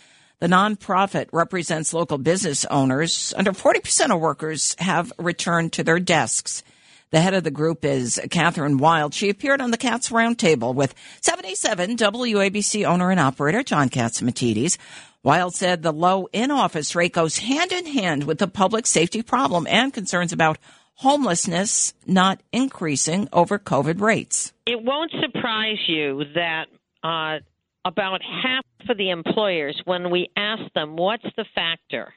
The 0.41 0.47
nonprofit 0.47 1.29
represents 1.33 1.93
local 1.93 2.17
business 2.17 2.65
owners. 2.65 3.35
Under 3.37 3.53
40% 3.53 4.13
of 4.13 4.21
workers 4.21 4.75
have 4.79 5.13
returned 5.19 5.75
to 5.75 5.85
their 5.85 6.01
desks. 6.01 6.65
The 7.11 7.21
head 7.21 7.35
of 7.35 7.43
the 7.43 7.51
group 7.51 7.85
is 7.85 8.21
Kathryn 8.29 8.79
Wylde. 8.79 9.15
She 9.15 9.31
appeared 9.31 9.61
on 9.61 9.73
the 9.73 9.77
Cats 9.77 10.11
Roundtable 10.11 10.73
with 10.77 10.95
77 11.23 11.97
WABC 11.97 12.85
owner 12.85 13.11
and 13.11 13.19
operator 13.19 13.65
John 13.65 13.89
Catsimatidis. 13.89 14.79
Wylde 15.25 15.53
said 15.53 15.83
the 15.83 15.93
low 15.93 16.29
in 16.33 16.53
office 16.53 16.95
rate 16.95 17.13
goes 17.13 17.39
hand 17.39 17.73
in 17.73 17.85
hand 17.87 18.25
with 18.25 18.39
the 18.39 18.47
public 18.47 18.87
safety 18.87 19.23
problem 19.23 19.67
and 19.67 19.93
concerns 19.93 20.33
about 20.33 20.59
homelessness 20.95 21.95
not 22.07 22.41
increasing 22.53 23.29
over 23.33 23.59
COVID 23.59 24.01
rates. 24.01 24.53
It 24.65 24.81
won't 24.81 25.11
surprise 25.21 25.79
you 25.89 26.23
that 26.37 26.67
uh, 27.03 27.41
about 27.85 28.21
half 28.23 28.65
of 28.89 28.97
the 28.97 29.11
employers, 29.11 29.81
when 29.85 30.11
we 30.11 30.31
ask 30.37 30.63
them 30.75 30.97
what's 30.97 31.27
the 31.37 31.45
factor 31.57 32.15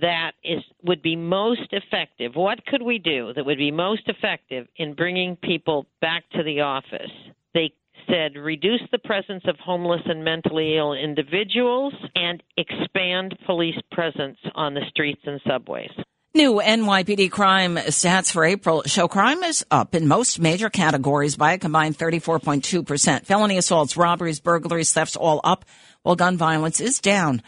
that 0.00 0.32
is 0.42 0.62
would 0.82 1.02
be 1.02 1.16
most 1.16 1.72
effective, 1.72 2.32
what 2.34 2.64
could 2.66 2.82
we 2.82 2.98
do 2.98 3.32
that 3.34 3.46
would 3.46 3.58
be 3.58 3.70
most 3.70 4.02
effective 4.06 4.66
in 4.76 4.94
bringing 4.94 5.36
people 5.36 5.86
back 6.00 6.24
to 6.30 6.42
the 6.42 6.60
office? 6.60 7.10
They 7.54 7.72
said 8.08 8.36
reduce 8.36 8.82
the 8.92 8.98
presence 8.98 9.44
of 9.46 9.56
homeless 9.58 10.02
and 10.06 10.24
mentally 10.24 10.76
ill 10.76 10.92
individuals 10.92 11.94
and 12.14 12.42
expand 12.56 13.36
police 13.46 13.78
presence 13.92 14.38
on 14.54 14.74
the 14.74 14.82
streets 14.88 15.22
and 15.24 15.40
subways. 15.46 15.90
New 16.36 16.54
NYPD 16.54 17.30
crime 17.30 17.76
stats 17.76 18.32
for 18.32 18.44
April 18.44 18.82
show 18.86 19.06
crime 19.06 19.44
is 19.44 19.64
up 19.70 19.94
in 19.94 20.08
most 20.08 20.40
major 20.40 20.68
categories 20.68 21.36
by 21.36 21.52
a 21.52 21.58
combined 21.58 21.96
34.2%. 21.96 23.24
Felony 23.24 23.56
assaults, 23.56 23.96
robberies, 23.96 24.40
burglaries, 24.40 24.92
thefts 24.92 25.14
all 25.14 25.40
up, 25.44 25.64
while 26.02 26.16
gun 26.16 26.36
violence 26.36 26.80
is 26.80 26.98
down. 26.98 27.40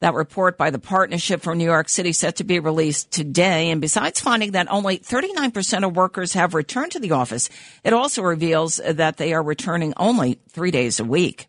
That 0.00 0.14
report 0.14 0.56
by 0.56 0.70
the 0.70 0.78
Partnership 0.78 1.42
for 1.42 1.56
New 1.56 1.64
York 1.64 1.88
City 1.88 2.12
set 2.12 2.36
to 2.36 2.44
be 2.44 2.60
released 2.60 3.10
today. 3.10 3.70
And 3.70 3.80
besides 3.80 4.20
finding 4.20 4.52
that 4.52 4.70
only 4.70 4.98
39% 4.98 5.84
of 5.84 5.96
workers 5.96 6.34
have 6.34 6.54
returned 6.54 6.92
to 6.92 7.00
the 7.00 7.12
office, 7.12 7.48
it 7.82 7.92
also 7.92 8.22
reveals 8.22 8.76
that 8.76 9.16
they 9.16 9.32
are 9.32 9.42
returning 9.42 9.92
only 9.96 10.38
three 10.50 10.70
days 10.70 11.00
a 11.00 11.04
week. 11.04 11.48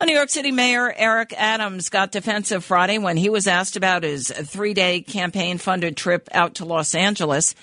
A 0.00 0.06
New 0.06 0.14
York 0.14 0.30
City 0.30 0.52
Mayor 0.52 0.94
Eric 0.96 1.34
Adams 1.36 1.88
got 1.88 2.12
defensive 2.12 2.64
Friday 2.64 2.98
when 2.98 3.16
he 3.16 3.28
was 3.28 3.48
asked 3.48 3.76
about 3.76 4.04
his 4.04 4.28
three 4.28 4.72
day 4.72 5.00
campaign 5.00 5.58
funded 5.58 5.96
trip 5.96 6.28
out 6.30 6.54
to 6.56 6.64
Los 6.64 6.94
Angeles. 6.94 7.56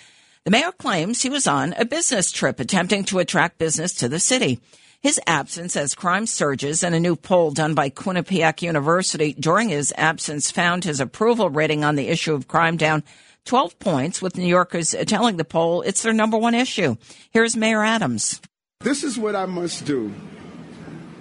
The 0.44 0.52
mayor 0.52 0.74
claims 0.74 1.22
he 1.22 1.30
was 1.30 1.48
on 1.48 1.74
a 1.78 1.86
business 1.86 2.34
trip 2.34 2.60
attempting 2.60 3.06
to 3.06 3.20
attract 3.20 3.58
business 3.58 3.94
to 3.96 4.10
the 4.10 4.20
city. 4.20 4.60
His 5.06 5.22
absence 5.28 5.78
as 5.78 5.94
crime 5.94 6.26
surges 6.26 6.84
and 6.84 6.96
a 6.96 7.00
new 7.00 7.16
poll 7.16 7.52
done 7.52 7.76
by 7.76 7.92
Quinnipiac 7.92 8.64
University 8.64 9.36
during 9.40 9.70
his 9.70 9.94
absence 9.96 10.50
found 10.50 10.84
his 10.84 11.00
approval 11.00 11.52
rating 11.52 11.84
on 11.84 11.94
the 11.94 12.08
issue 12.08 12.34
of 12.34 12.48
crime 12.48 12.76
down 12.76 13.04
12 13.46 13.78
points, 13.78 14.20
with 14.20 14.36
New 14.36 14.48
Yorkers 14.48 14.96
telling 15.06 15.38
the 15.38 15.46
poll 15.46 15.84
it's 15.84 16.02
their 16.02 16.12
number 16.12 16.40
one 16.40 16.56
issue. 16.56 16.96
Here's 17.30 17.56
Mayor 17.56 17.84
Adams. 17.84 18.42
This 18.80 19.04
is 19.04 19.16
what 19.16 19.36
I 19.36 19.46
must 19.46 19.86
do. 19.86 20.12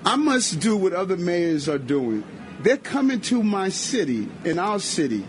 I 0.03 0.17
must 0.17 0.61
do 0.61 0.79
what 0.79 0.95
other 0.95 1.19
mayors 1.19 1.69
are 1.69 1.77
doing. 1.77 2.25
They're 2.61 2.79
coming 2.79 3.21
to 3.21 3.43
my 3.43 3.69
city, 3.69 4.31
in 4.47 4.59
our 4.59 4.79
city, 4.81 5.27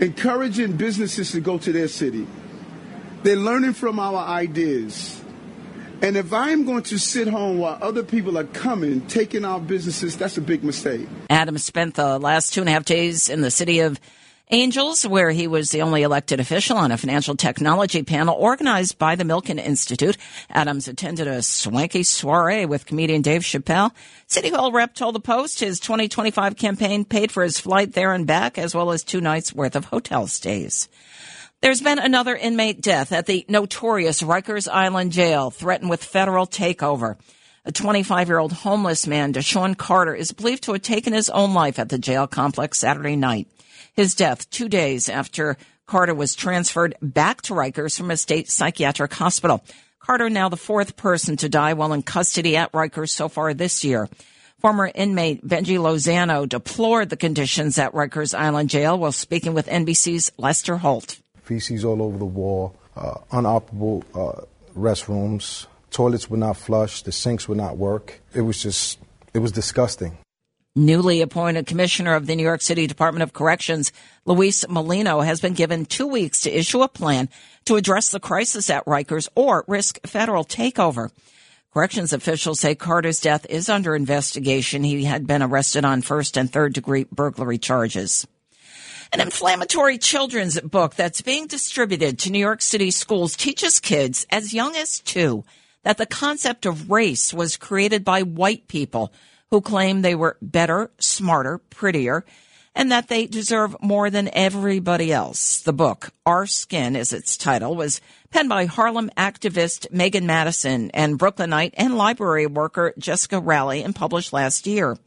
encouraging 0.00 0.76
businesses 0.76 1.30
to 1.30 1.40
go 1.40 1.58
to 1.58 1.70
their 1.70 1.86
city. 1.86 2.26
They're 3.22 3.36
learning 3.36 3.74
from 3.74 4.00
our 4.00 4.16
ideas. 4.16 5.17
And 6.00 6.16
if 6.16 6.32
I'm 6.32 6.64
going 6.64 6.84
to 6.84 6.98
sit 6.98 7.26
home 7.26 7.58
while 7.58 7.78
other 7.82 8.04
people 8.04 8.38
are 8.38 8.44
coming, 8.44 9.00
taking 9.08 9.44
our 9.44 9.60
businesses, 9.60 10.16
that's 10.16 10.36
a 10.36 10.40
big 10.40 10.62
mistake. 10.62 11.08
Adams 11.28 11.64
spent 11.64 11.94
the 11.94 12.18
last 12.18 12.54
two 12.54 12.60
and 12.60 12.68
a 12.68 12.72
half 12.72 12.84
days 12.84 13.28
in 13.28 13.40
the 13.40 13.50
city 13.50 13.80
of 13.80 13.98
Angels, 14.50 15.06
where 15.06 15.30
he 15.30 15.46
was 15.46 15.70
the 15.70 15.82
only 15.82 16.02
elected 16.02 16.40
official 16.40 16.78
on 16.78 16.90
a 16.90 16.96
financial 16.96 17.36
technology 17.36 18.02
panel 18.02 18.34
organized 18.34 18.96
by 18.96 19.14
the 19.14 19.24
Milken 19.24 19.62
Institute. 19.62 20.16
Adams 20.48 20.88
attended 20.88 21.26
a 21.26 21.42
swanky 21.42 22.02
soiree 22.02 22.64
with 22.64 22.86
comedian 22.86 23.20
Dave 23.20 23.42
Chappelle. 23.42 23.92
City 24.26 24.48
Hall 24.48 24.72
rep 24.72 24.94
told 24.94 25.14
the 25.14 25.20
Post 25.20 25.60
his 25.60 25.78
2025 25.80 26.56
campaign 26.56 27.04
paid 27.04 27.30
for 27.30 27.42
his 27.42 27.60
flight 27.60 27.92
there 27.92 28.14
and 28.14 28.26
back, 28.26 28.56
as 28.56 28.74
well 28.74 28.90
as 28.90 29.04
two 29.04 29.20
nights 29.20 29.52
worth 29.52 29.76
of 29.76 29.84
hotel 29.84 30.26
stays. 30.26 30.88
There's 31.60 31.80
been 31.80 31.98
another 31.98 32.36
inmate 32.36 32.80
death 32.82 33.10
at 33.10 33.26
the 33.26 33.44
notorious 33.48 34.22
Rikers 34.22 34.68
Island 34.70 35.10
jail, 35.10 35.50
threatened 35.50 35.90
with 35.90 36.04
federal 36.04 36.46
takeover. 36.46 37.16
A 37.64 37.72
25 37.72 38.28
year 38.28 38.38
old 38.38 38.52
homeless 38.52 39.08
man, 39.08 39.32
Deshaun 39.32 39.76
Carter, 39.76 40.14
is 40.14 40.30
believed 40.30 40.62
to 40.64 40.72
have 40.74 40.82
taken 40.82 41.12
his 41.12 41.28
own 41.28 41.54
life 41.54 41.80
at 41.80 41.88
the 41.88 41.98
jail 41.98 42.28
complex 42.28 42.78
Saturday 42.78 43.16
night. 43.16 43.48
His 43.92 44.14
death 44.14 44.48
two 44.50 44.68
days 44.68 45.08
after 45.08 45.56
Carter 45.84 46.14
was 46.14 46.36
transferred 46.36 46.94
back 47.02 47.42
to 47.42 47.54
Rikers 47.54 47.98
from 47.98 48.12
a 48.12 48.16
state 48.16 48.48
psychiatric 48.48 49.12
hospital. 49.12 49.64
Carter 49.98 50.30
now 50.30 50.48
the 50.48 50.56
fourth 50.56 50.96
person 50.96 51.36
to 51.38 51.48
die 51.48 51.72
while 51.72 51.92
in 51.92 52.02
custody 52.02 52.56
at 52.56 52.70
Rikers 52.70 53.10
so 53.10 53.28
far 53.28 53.52
this 53.52 53.82
year. 53.82 54.08
Former 54.60 54.92
inmate 54.94 55.44
Benji 55.44 55.76
Lozano 55.76 56.48
deplored 56.48 57.10
the 57.10 57.16
conditions 57.16 57.78
at 57.78 57.94
Rikers 57.94 58.32
Island 58.32 58.70
Jail 58.70 58.96
while 58.96 59.10
speaking 59.10 59.54
with 59.54 59.66
NBC's 59.66 60.30
Lester 60.38 60.76
Holt. 60.76 61.18
Feces 61.48 61.82
all 61.82 62.02
over 62.02 62.18
the 62.18 62.26
wall, 62.26 62.76
uh, 62.94 63.14
unoperable 63.32 64.04
uh, 64.14 64.44
restrooms, 64.76 65.66
toilets 65.90 66.28
would 66.28 66.40
not 66.40 66.58
flush, 66.58 67.00
the 67.00 67.10
sinks 67.10 67.48
would 67.48 67.56
not 67.56 67.78
work. 67.78 68.20
It 68.34 68.42
was 68.42 68.62
just, 68.62 68.98
it 69.32 69.38
was 69.38 69.50
disgusting. 69.50 70.18
Newly 70.76 71.22
appointed 71.22 71.66
commissioner 71.66 72.14
of 72.14 72.26
the 72.26 72.36
New 72.36 72.42
York 72.42 72.60
City 72.60 72.86
Department 72.86 73.22
of 73.22 73.32
Corrections, 73.32 73.92
Luis 74.26 74.68
Molina, 74.68 75.24
has 75.24 75.40
been 75.40 75.54
given 75.54 75.86
two 75.86 76.06
weeks 76.06 76.42
to 76.42 76.54
issue 76.54 76.82
a 76.82 76.88
plan 76.88 77.30
to 77.64 77.76
address 77.76 78.10
the 78.10 78.20
crisis 78.20 78.68
at 78.68 78.84
Rikers 78.84 79.28
or 79.34 79.64
risk 79.66 80.06
federal 80.06 80.44
takeover. 80.44 81.10
Corrections 81.72 82.12
officials 82.12 82.60
say 82.60 82.74
Carter's 82.74 83.20
death 83.20 83.46
is 83.48 83.70
under 83.70 83.96
investigation. 83.96 84.84
He 84.84 85.04
had 85.04 85.26
been 85.26 85.42
arrested 85.42 85.86
on 85.86 86.02
first 86.02 86.36
and 86.36 86.52
third 86.52 86.74
degree 86.74 87.06
burglary 87.10 87.58
charges. 87.58 88.26
An 89.10 89.22
inflammatory 89.22 89.96
children's 89.96 90.60
book 90.60 90.94
that's 90.94 91.22
being 91.22 91.46
distributed 91.46 92.18
to 92.18 92.30
New 92.30 92.38
York 92.38 92.60
City 92.60 92.90
schools 92.90 93.36
teaches 93.36 93.80
kids 93.80 94.26
as 94.30 94.52
young 94.52 94.76
as 94.76 95.00
two 95.00 95.44
that 95.82 95.96
the 95.96 96.04
concept 96.04 96.66
of 96.66 96.90
race 96.90 97.32
was 97.32 97.56
created 97.56 98.04
by 98.04 98.20
white 98.22 98.68
people 98.68 99.10
who 99.50 99.62
claim 99.62 100.02
they 100.02 100.14
were 100.14 100.36
better, 100.42 100.90
smarter, 100.98 101.56
prettier, 101.56 102.26
and 102.74 102.92
that 102.92 103.08
they 103.08 103.26
deserve 103.26 103.74
more 103.80 104.10
than 104.10 104.28
everybody 104.34 105.10
else. 105.10 105.62
The 105.62 105.72
book, 105.72 106.10
Our 106.26 106.46
Skin 106.46 106.94
is 106.94 107.14
its 107.14 107.38
title, 107.38 107.74
was 107.74 108.02
penned 108.30 108.50
by 108.50 108.66
Harlem 108.66 109.10
activist 109.16 109.90
Megan 109.90 110.26
Madison 110.26 110.90
and 110.92 111.16
Brooklynite 111.18 111.74
and 111.78 111.96
library 111.96 112.46
worker 112.46 112.92
Jessica 112.98 113.40
Ralli 113.40 113.82
and 113.82 113.96
published 113.96 114.34
last 114.34 114.66
year. 114.66 114.98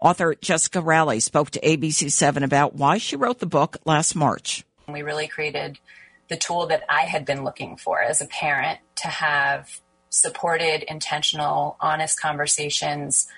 Author 0.00 0.34
Jessica 0.34 0.80
Ralli 0.80 1.20
spoke 1.20 1.50
to 1.50 1.60
ABC7 1.60 2.42
about 2.42 2.74
why 2.74 2.96
she 2.96 3.16
wrote 3.16 3.38
the 3.38 3.46
book 3.46 3.76
last 3.84 4.14
March. 4.14 4.64
We 4.88 5.02
really 5.02 5.28
created 5.28 5.78
the 6.28 6.36
tool 6.36 6.66
that 6.68 6.84
I 6.88 7.02
had 7.02 7.26
been 7.26 7.44
looking 7.44 7.76
for 7.76 8.00
as 8.00 8.22
a 8.22 8.26
parent 8.26 8.80
to 8.96 9.08
have 9.08 9.80
supported, 10.08 10.84
intentional, 10.90 11.76
honest 11.80 12.18
conversations 12.18 13.28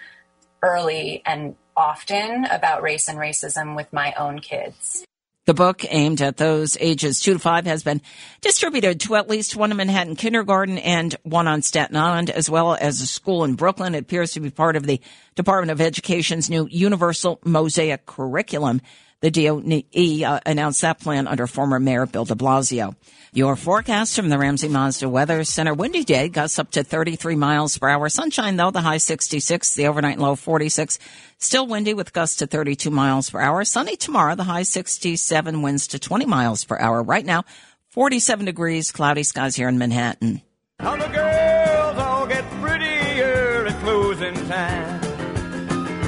early 0.63 1.23
and 1.27 1.57
often 1.77 2.45
about 2.45 2.83
race 2.83 3.09
and 3.09 3.19
racism 3.19 3.75
with 3.75 3.93
my 3.93 4.15
own 4.17 4.39
kids. 4.39 5.05
The 5.45 5.55
book, 5.55 5.85
aimed 5.89 6.23
at 6.23 6.37
those 6.37 6.77
ages 6.79 7.19
two 7.19 7.33
to 7.33 7.39
five, 7.41 7.67
has 7.67 7.83
been 7.83 8.01
distributed 8.43 9.01
to 9.01 9.17
at 9.17 9.29
least 9.29 9.57
one 9.57 9.77
Manhattan 9.77 10.15
kindergarten 10.15 10.79
and 10.79 11.17
one 11.25 11.49
on 11.49 11.63
Staten 11.63 11.97
Island, 11.97 12.31
as 12.31 12.49
well 12.49 12.77
as 12.77 13.01
a 13.01 13.09
school 13.09 13.43
in 13.43 13.55
Brooklyn. 13.55 13.97
It 13.97 14.03
appears 14.03 14.33
to 14.35 14.41
be 14.41 14.51
part 14.51 14.77
of 14.77 14.87
the 14.87 15.01
Department 15.35 15.73
of 15.73 15.81
Education's 15.81 16.49
new 16.49 16.69
Universal 16.71 17.41
Mosaic 17.45 18.07
Curriculum. 18.07 18.83
The 19.23 19.31
DOE 19.31 20.27
uh, 20.27 20.41
announced 20.45 20.81
that 20.83 20.99
plan 20.99 21.29
under 21.29 21.47
former 21.47 21.79
Mayor 21.79 22.07
Bill 22.07 22.25
de 22.25 22.35
Blasio. 22.35 22.97
Your 23.33 23.55
forecast 23.55 24.17
from 24.17 24.29
the 24.29 24.37
Ramsey 24.37 24.69
Mazda 24.69 25.09
Weather 25.09 25.45
Center. 25.45 25.73
Windy 25.73 26.03
day, 26.03 26.29
gusts 26.29 26.59
up 26.59 26.73
to 26.73 26.83
33 26.83 27.37
miles 27.37 27.79
per 27.79 27.89
hour. 27.89 28.09
Sunshine 28.09 28.57
though, 28.57 28.73
the 28.73 28.81
high 28.81 28.99
66, 28.99 29.75
the 29.75 29.87
overnight 29.87 30.19
low 30.19 30.35
46. 30.35 30.99
Still 31.39 31.69
windy 31.69 31.95
with 31.95 32.13
gusts 32.13 32.37
to 32.39 32.49
32 32.49 32.91
miles 32.91 33.31
per 33.31 33.41
hour. 33.41 33.65
Sunny 33.65 33.95
tomorrow, 33.97 34.35
the 34.35 34.45
high 34.45 34.65
67, 34.65 35.63
winds 35.63 35.87
to 35.87 36.01
20 36.01 36.27
miles 36.27 36.65
per 36.65 36.77
hour. 36.79 37.01
Right 37.01 37.25
now, 37.25 37.45
47 37.91 38.47
degrees, 38.47 38.91
cloudy 38.91 39.23
skies 39.23 39.55
here 39.55 39.69
in 39.69 39.79
Manhattan. 39.79 40.43
How 40.81 40.97
the 40.97 41.07
girls 41.07 41.97
all 41.99 42.27
get 42.27 42.45
prettier 42.61 43.67
at 43.69 43.81
closing 43.83 44.35
time. 44.49 45.01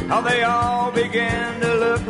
how 0.08 0.20
they 0.20 0.42
all 0.42 0.63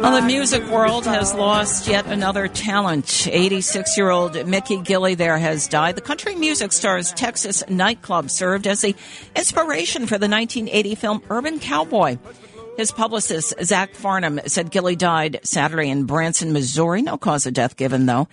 Well, 0.04 0.20
the 0.20 0.26
music 0.26 0.62
world 0.68 1.06
has 1.06 1.32
lost 1.32 1.88
yet 1.88 2.04
another 2.04 2.46
talent. 2.46 3.26
86 3.26 3.96
year 3.96 4.10
old 4.10 4.46
Mickey 4.46 4.76
Gilley 4.76 5.14
there 5.14 5.38
has 5.38 5.66
died. 5.66 5.94
The 5.94 6.02
country 6.02 6.34
music 6.34 6.72
star's 6.72 7.10
Texas 7.14 7.66
nightclub 7.70 8.28
served 8.28 8.66
as 8.66 8.82
the 8.82 8.94
inspiration 9.34 10.02
for 10.02 10.18
the 10.18 10.28
1980 10.28 10.94
film 10.96 11.22
Urban 11.30 11.58
Cowboy. 11.58 12.18
His 12.76 12.92
publicist, 12.92 13.54
Zach 13.64 13.94
Farnum, 13.94 14.40
said 14.46 14.70
Gilley 14.70 14.94
died 14.94 15.40
Saturday 15.42 15.88
in 15.88 16.04
Branson, 16.04 16.52
Missouri. 16.52 17.00
No 17.00 17.16
cause 17.16 17.46
of 17.46 17.54
death 17.54 17.74
given, 17.74 18.04
though. 18.04 18.28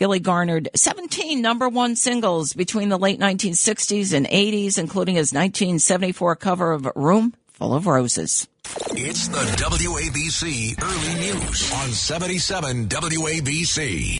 Gilley 0.00 0.18
garnered 0.18 0.70
17 0.74 1.40
number 1.40 1.68
one 1.68 1.94
singles 1.94 2.52
between 2.52 2.88
the 2.88 2.98
late 2.98 3.20
1960s 3.20 4.12
and 4.12 4.26
80s, 4.26 4.76
including 4.76 5.14
his 5.14 5.32
1974 5.32 6.34
cover 6.34 6.72
of 6.72 6.90
Room 6.96 7.32
Full 7.62 7.74
of 7.74 7.86
Roses. 7.86 8.48
It's 8.90 9.28
the 9.28 9.38
WABC 9.38 10.82
Early 10.82 11.14
News 11.20 11.72
on 11.72 11.92
77 11.92 12.88
WABC. 12.88 14.02